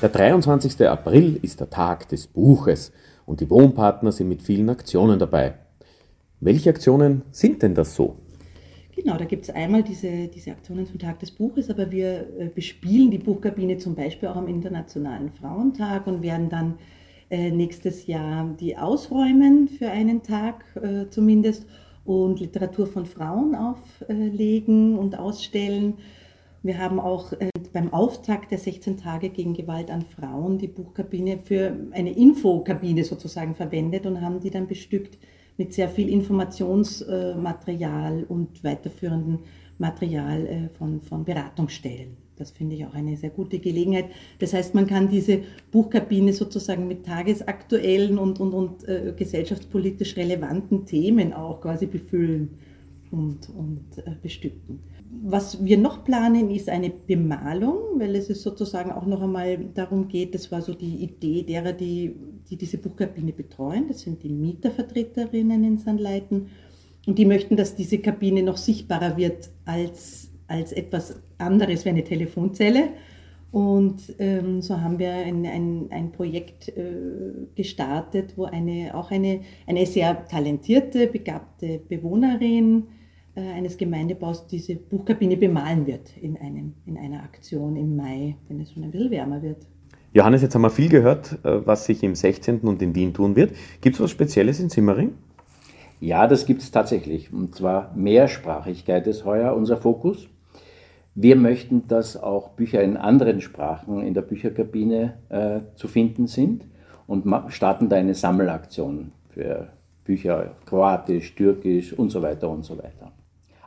Der 0.00 0.08
23. 0.08 0.88
April 0.88 1.38
ist 1.42 1.60
der 1.60 1.68
Tag 1.68 2.08
des 2.08 2.26
Buches 2.26 2.92
und 3.26 3.40
die 3.40 3.50
Wohnpartner 3.50 4.12
sind 4.12 4.28
mit 4.28 4.42
vielen 4.42 4.70
Aktionen 4.70 5.18
dabei. 5.18 5.54
Welche 6.40 6.70
Aktionen 6.70 7.22
sind 7.32 7.62
denn 7.62 7.74
das 7.74 7.94
so? 7.94 8.16
Genau, 8.94 9.16
da 9.16 9.24
gibt 9.24 9.44
es 9.44 9.50
einmal 9.50 9.82
diese, 9.82 10.28
diese 10.28 10.52
Aktionen 10.52 10.86
zum 10.86 10.98
Tag 10.98 11.18
des 11.20 11.30
Buches, 11.30 11.70
aber 11.70 11.90
wir 11.90 12.28
äh, 12.38 12.48
bespielen 12.52 13.10
die 13.10 13.18
Buchkabine 13.18 13.78
zum 13.78 13.94
Beispiel 13.94 14.28
auch 14.28 14.36
am 14.36 14.48
Internationalen 14.48 15.30
Frauentag 15.30 16.06
und 16.06 16.22
werden 16.22 16.48
dann 16.48 16.78
äh, 17.30 17.50
nächstes 17.50 18.06
Jahr 18.06 18.54
die 18.58 18.76
ausräumen 18.76 19.68
für 19.68 19.90
einen 19.90 20.22
Tag 20.22 20.64
äh, 20.82 21.08
zumindest 21.10 21.66
und 22.04 22.40
Literatur 22.40 22.86
von 22.86 23.04
Frauen 23.04 23.54
auflegen 23.54 24.96
und 24.96 25.18
ausstellen. 25.18 25.94
Wir 26.62 26.78
haben 26.78 26.98
auch 26.98 27.32
äh, 27.34 27.50
beim 27.72 27.92
Auftakt 27.92 28.50
der 28.50 28.58
16 28.58 28.96
Tage 28.96 29.28
gegen 29.28 29.54
Gewalt 29.54 29.90
an 29.90 30.02
Frauen 30.02 30.58
die 30.58 30.68
Buchkabine 30.68 31.38
für 31.38 31.76
eine 31.92 32.16
Infokabine 32.16 33.04
sozusagen 33.04 33.54
verwendet 33.54 34.06
und 34.06 34.20
haben 34.20 34.40
die 34.40 34.50
dann 34.50 34.66
bestückt 34.66 35.18
mit 35.58 35.74
sehr 35.74 35.90
viel 35.90 36.08
Informationsmaterial 36.08 38.24
und 38.28 38.64
weiterführendem 38.64 39.40
Material 39.76 40.46
äh, 40.46 40.70
von, 40.78 41.02
von 41.02 41.24
Beratungsstellen. 41.24 42.16
Das 42.36 42.52
finde 42.52 42.76
ich 42.76 42.86
auch 42.86 42.94
eine 42.94 43.16
sehr 43.16 43.30
gute 43.30 43.58
Gelegenheit. 43.58 44.10
Das 44.38 44.54
heißt, 44.54 44.72
man 44.74 44.86
kann 44.86 45.08
diese 45.08 45.40
Buchkabine 45.72 46.32
sozusagen 46.32 46.86
mit 46.86 47.04
tagesaktuellen 47.04 48.16
und, 48.16 48.38
und, 48.38 48.54
und 48.54 48.88
äh, 48.88 49.12
gesellschaftspolitisch 49.16 50.16
relevanten 50.16 50.86
Themen 50.86 51.32
auch 51.32 51.60
quasi 51.60 51.86
befüllen 51.86 52.56
und, 53.10 53.48
und 53.50 53.98
äh, 53.98 54.12
bestücken. 54.22 54.80
Was 55.22 55.64
wir 55.64 55.78
noch 55.78 56.04
planen, 56.04 56.50
ist 56.50 56.68
eine 56.68 56.90
Bemalung, 56.90 57.98
weil 57.98 58.14
es 58.14 58.28
ist 58.28 58.42
sozusagen 58.42 58.92
auch 58.92 59.06
noch 59.06 59.22
einmal 59.22 59.58
darum 59.74 60.08
geht, 60.08 60.34
das 60.34 60.52
war 60.52 60.60
so 60.60 60.74
die 60.74 60.96
Idee 60.96 61.42
derer, 61.42 61.72
die, 61.72 62.14
die 62.50 62.56
diese 62.56 62.78
Buchkabine 62.78 63.32
betreuen, 63.32 63.88
das 63.88 64.00
sind 64.00 64.22
die 64.22 64.28
Mietervertreterinnen 64.28 65.64
in 65.64 65.78
Sandleiten 65.78 66.48
und 67.06 67.18
die 67.18 67.24
möchten, 67.24 67.56
dass 67.56 67.74
diese 67.74 67.98
Kabine 67.98 68.42
noch 68.42 68.58
sichtbarer 68.58 69.16
wird 69.16 69.50
als, 69.64 70.30
als 70.46 70.72
etwas 70.72 71.16
anderes 71.38 71.84
wie 71.84 71.88
eine 71.90 72.04
Telefonzelle. 72.04 72.90
Und 73.50 74.14
ähm, 74.18 74.60
so 74.60 74.78
haben 74.78 74.98
wir 74.98 75.10
ein, 75.10 75.46
ein, 75.46 75.86
ein 75.88 76.12
Projekt 76.12 76.68
äh, 76.68 76.92
gestartet, 77.54 78.34
wo 78.36 78.44
eine, 78.44 78.94
auch 78.94 79.10
eine, 79.10 79.40
eine 79.66 79.86
sehr 79.86 80.26
talentierte, 80.26 81.06
begabte 81.06 81.80
Bewohnerin 81.88 82.88
eines 83.40 83.76
Gemeindebaus 83.76 84.46
diese 84.46 84.76
Buchkabine 84.76 85.36
bemalen 85.36 85.86
wird 85.86 86.16
in, 86.20 86.36
einem, 86.36 86.74
in 86.86 86.98
einer 86.98 87.22
Aktion 87.22 87.76
im 87.76 87.96
Mai, 87.96 88.36
wenn 88.48 88.60
es 88.60 88.72
schon 88.72 88.84
ein 88.84 88.90
bisschen 88.90 89.10
wärmer 89.10 89.42
wird. 89.42 89.66
Johannes, 90.12 90.42
jetzt 90.42 90.54
haben 90.54 90.62
wir 90.62 90.70
viel 90.70 90.88
gehört, 90.88 91.38
äh, 91.44 91.66
was 91.66 91.84
sich 91.84 92.02
im 92.02 92.14
16. 92.14 92.60
und 92.60 92.80
in 92.80 92.94
Wien 92.94 93.12
tun 93.12 93.36
wird. 93.36 93.52
Gibt 93.80 93.96
es 93.96 94.02
was 94.02 94.10
Spezielles 94.10 94.58
in 94.60 94.70
Simmering? 94.70 95.12
Ja, 96.00 96.26
das 96.26 96.46
gibt 96.46 96.62
es 96.62 96.70
tatsächlich. 96.70 97.32
Und 97.32 97.54
zwar 97.54 97.92
Mehrsprachigkeit 97.94 99.06
ist 99.06 99.24
heuer 99.24 99.54
unser 99.54 99.76
Fokus. 99.76 100.28
Wir 101.14 101.34
möchten, 101.34 101.88
dass 101.88 102.16
auch 102.16 102.50
Bücher 102.50 102.82
in 102.82 102.96
anderen 102.96 103.40
Sprachen 103.40 104.00
in 104.02 104.14
der 104.14 104.22
Bücherkabine 104.22 105.14
äh, 105.28 105.60
zu 105.74 105.88
finden 105.88 106.28
sind 106.28 106.64
und 107.06 107.24
starten 107.48 107.88
da 107.88 107.96
eine 107.96 108.14
Sammelaktion 108.14 109.12
für 109.30 109.68
Bücher 110.04 110.54
Kroatisch, 110.64 111.34
Türkisch 111.34 111.92
und 111.92 112.10
so 112.10 112.22
weiter 112.22 112.48
und 112.48 112.64
so 112.64 112.78
weiter. 112.78 113.12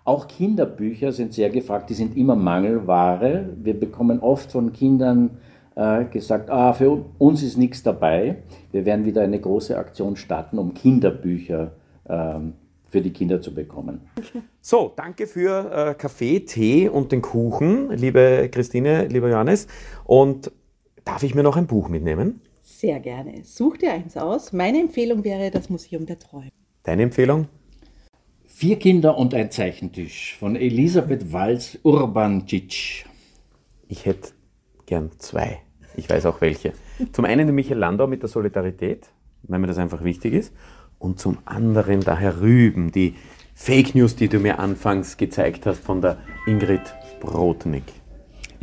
Auch 0.04 0.28
Kinderbücher 0.28 1.12
sind 1.12 1.34
sehr 1.34 1.50
gefragt, 1.50 1.90
die 1.90 1.94
sind 1.94 2.18
immer 2.18 2.36
Mangelware. 2.36 3.50
Wir 3.62 3.80
bekommen 3.80 4.20
oft 4.20 4.52
von 4.52 4.74
Kindern 4.74 5.38
äh, 5.76 6.06
gesagt, 6.06 6.50
ah, 6.50 6.74
für 6.74 7.06
uns 7.20 7.44
ist 7.44 7.58
nichts 7.58 7.84
dabei. 7.84 8.38
Wir 8.72 8.86
werden 8.86 9.06
wieder 9.06 9.22
eine 9.22 9.40
große 9.40 9.78
Aktion 9.78 10.16
starten, 10.16 10.58
um 10.58 10.74
Kinderbücher 10.74 11.74
ähm, 12.10 12.54
für 12.88 13.02
die 13.02 13.14
Kinder 13.14 13.42
zu 13.42 13.54
bekommen. 13.54 14.02
So, 14.60 14.92
danke 14.96 15.28
für 15.28 15.72
äh, 15.72 15.94
Kaffee, 15.96 16.42
Tee 16.42 16.90
und 16.90 17.12
den 17.12 17.22
Kuchen, 17.22 17.90
liebe 17.92 18.50
Christine, 18.52 19.08
lieber 19.08 19.30
Johannes. 19.30 19.68
Und 20.06 20.52
darf 21.06 21.24
ich 21.24 21.34
mir 21.34 21.44
noch 21.44 21.58
ein 21.58 21.68
Buch 21.68 21.90
mitnehmen? 21.90 22.42
Sehr 22.62 23.00
gerne. 23.00 23.44
Such 23.44 23.78
dir 23.78 23.94
eins 23.94 24.18
aus. 24.18 24.52
Meine 24.52 24.80
Empfehlung 24.80 25.24
wäre 25.24 25.52
das 25.52 25.70
Museum 25.70 26.06
der 26.06 26.20
Träume. 26.20 26.50
Deine 26.84 27.04
Empfehlung? 27.04 27.48
Vier 28.54 28.78
Kinder 28.78 29.18
und 29.18 29.34
ein 29.34 29.50
Zeichentisch 29.50 30.36
von 30.38 30.56
Elisabeth 30.56 31.34
Walz 31.34 31.80
Urbancic. 31.82 33.06
Ich 33.88 34.06
hätte 34.06 34.34
gern 34.86 35.10
zwei. 35.18 35.62
Ich 35.96 36.08
weiß 36.08 36.28
auch 36.28 36.42
welche. 36.42 36.74
Zum 37.12 37.26
einen 37.26 37.48
den 37.48 37.56
Michael 37.56 37.80
Landau 37.80 38.06
mit 38.06 38.22
der 38.22 38.30
Solidarität, 38.30 39.08
weil 39.44 39.58
mir 39.58 39.68
das 39.68 39.80
einfach 39.80 40.04
wichtig 40.04 40.34
ist. 40.34 40.54
Und 41.00 41.20
zum 41.20 41.40
anderen 41.46 42.02
der 42.02 42.18
Herr 42.18 42.42
Rüben, 42.42 42.92
die 42.92 43.16
Fake 43.56 43.96
News, 43.96 44.16
die 44.16 44.28
du 44.28 44.40
mir 44.40 44.60
anfangs 44.60 45.18
gezeigt 45.18 45.66
hast 45.66 45.80
von 45.80 46.02
der 46.02 46.18
Ingrid 46.46 46.94
Brodnik. 47.20 48.01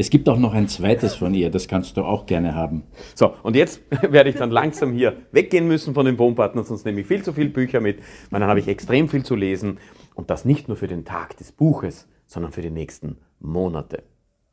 Es 0.01 0.11
gibt 0.11 0.29
auch 0.29 0.39
noch 0.39 0.55
ein 0.55 0.69
zweites 0.69 1.17
von 1.17 1.35
ihr, 1.35 1.51
das 1.51 1.67
kannst 1.67 1.97
du 1.97 2.05
auch 2.05 2.25
gerne 2.25 2.55
haben. 2.55 2.85
So, 3.17 3.35
und 3.43 3.57
jetzt 3.57 3.83
werde 4.13 4.31
ich 4.31 4.37
dann 4.37 4.53
langsam 4.53 4.93
hier 4.93 5.17
weggehen 5.33 5.67
müssen 5.67 5.93
von 5.93 6.07
den 6.07 6.17
Wohnpartnern, 6.21 6.65
sonst 6.65 6.87
nehme 6.87 7.01
ich 7.01 7.07
viel 7.09 7.25
zu 7.25 7.33
viele 7.33 7.49
Bücher 7.49 7.81
mit, 7.81 7.99
weil 8.31 8.39
dann 8.39 8.49
habe 8.49 8.61
ich 8.61 8.69
extrem 8.69 9.09
viel 9.09 9.25
zu 9.25 9.35
lesen 9.35 9.79
und 10.15 10.31
das 10.31 10.45
nicht 10.45 10.69
nur 10.69 10.77
für 10.77 10.87
den 10.87 11.05
Tag 11.05 11.37
des 11.39 11.51
Buches, 11.51 12.07
sondern 12.27 12.53
für 12.53 12.63
die 12.63 12.71
nächsten 12.71 13.17
Monate. 13.41 14.05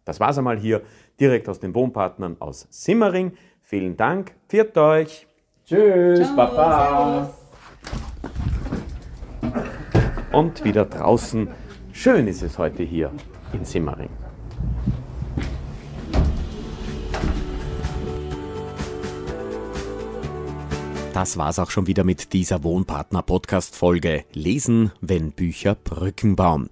Das 0.03 0.19
war's 0.19 0.39
einmal 0.39 0.57
hier 0.57 0.81
direkt 1.19 1.47
aus 1.47 1.59
den 1.59 1.75
Wohnpartnern 1.75 2.37
aus 2.39 2.67
Simmering. 2.71 3.33
Vielen 3.61 3.97
Dank, 3.97 4.33
pfiat 4.49 4.75
euch. 4.79 5.27
Tschüss, 5.63 6.21
Ciao, 6.21 6.35
Papa. 6.35 7.33
Und 10.31 10.63
wieder 10.63 10.85
draußen. 10.85 11.49
Schön 11.91 12.27
ist 12.27 12.41
es 12.41 12.57
heute 12.57 12.81
hier 12.81 13.11
in 13.53 13.63
Simmering. 13.63 14.24
Das 21.15 21.37
war's 21.37 21.59
auch 21.59 21.71
schon 21.71 21.87
wieder 21.87 22.03
mit 22.03 22.33
dieser 22.33 22.65
Wohnpartner-Podcast-Folge. 22.65 24.25
Lesen, 24.33 24.91
wenn 24.99 25.31
Bücher 25.31 25.73
Brücken 25.73 26.35
bauen. 26.35 26.69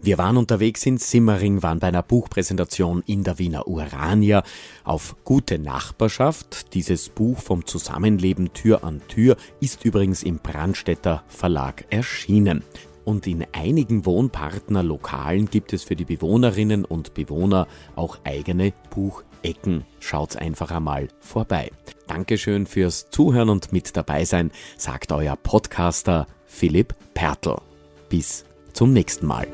Wir 0.00 0.16
waren 0.16 0.38
unterwegs 0.38 0.86
in 0.86 0.96
Simmering, 0.96 1.62
waren 1.62 1.80
bei 1.80 1.88
einer 1.88 2.02
Buchpräsentation 2.02 3.02
in 3.06 3.24
der 3.24 3.38
Wiener 3.38 3.68
Urania 3.68 4.42
auf 4.84 5.16
gute 5.24 5.58
Nachbarschaft. 5.58 6.72
Dieses 6.72 7.10
Buch 7.10 7.40
vom 7.40 7.66
Zusammenleben 7.66 8.54
Tür 8.54 8.84
an 8.84 9.02
Tür 9.06 9.36
ist 9.60 9.84
übrigens 9.84 10.22
im 10.22 10.38
Brandstätter 10.38 11.22
Verlag 11.28 11.84
erschienen. 11.90 12.64
Und 13.04 13.26
in 13.26 13.44
einigen 13.52 14.06
Wohnpartnerlokalen 14.06 15.50
gibt 15.50 15.74
es 15.74 15.84
für 15.84 15.94
die 15.94 16.06
Bewohnerinnen 16.06 16.86
und 16.86 17.12
Bewohner 17.12 17.68
auch 17.96 18.16
eigene 18.24 18.72
Buchecken. 19.44 19.84
Schaut's 20.00 20.34
einfach 20.36 20.70
einmal 20.70 21.08
vorbei. 21.20 21.70
Dankeschön 22.06 22.66
fürs 22.66 23.10
Zuhören 23.10 23.50
und 23.50 23.72
mit 23.72 23.96
dabei 23.96 24.24
sein, 24.24 24.50
sagt 24.76 25.10
euer 25.12 25.36
Podcaster 25.36 26.26
Philipp 26.46 26.94
Pertl. 27.14 27.56
Bis 28.08 28.44
zum 28.72 28.92
nächsten 28.92 29.26
Mal. 29.26 29.48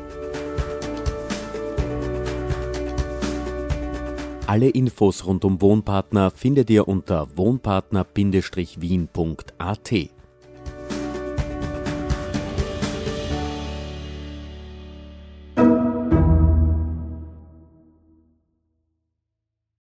Alle 4.47 4.69
Infos 4.69 5.27
rund 5.27 5.45
um 5.45 5.61
Wohnpartner 5.61 6.31
findet 6.33 6.71
ihr 6.71 6.89
unter 6.89 7.29
wohnpartner-wien.at. 7.37 10.20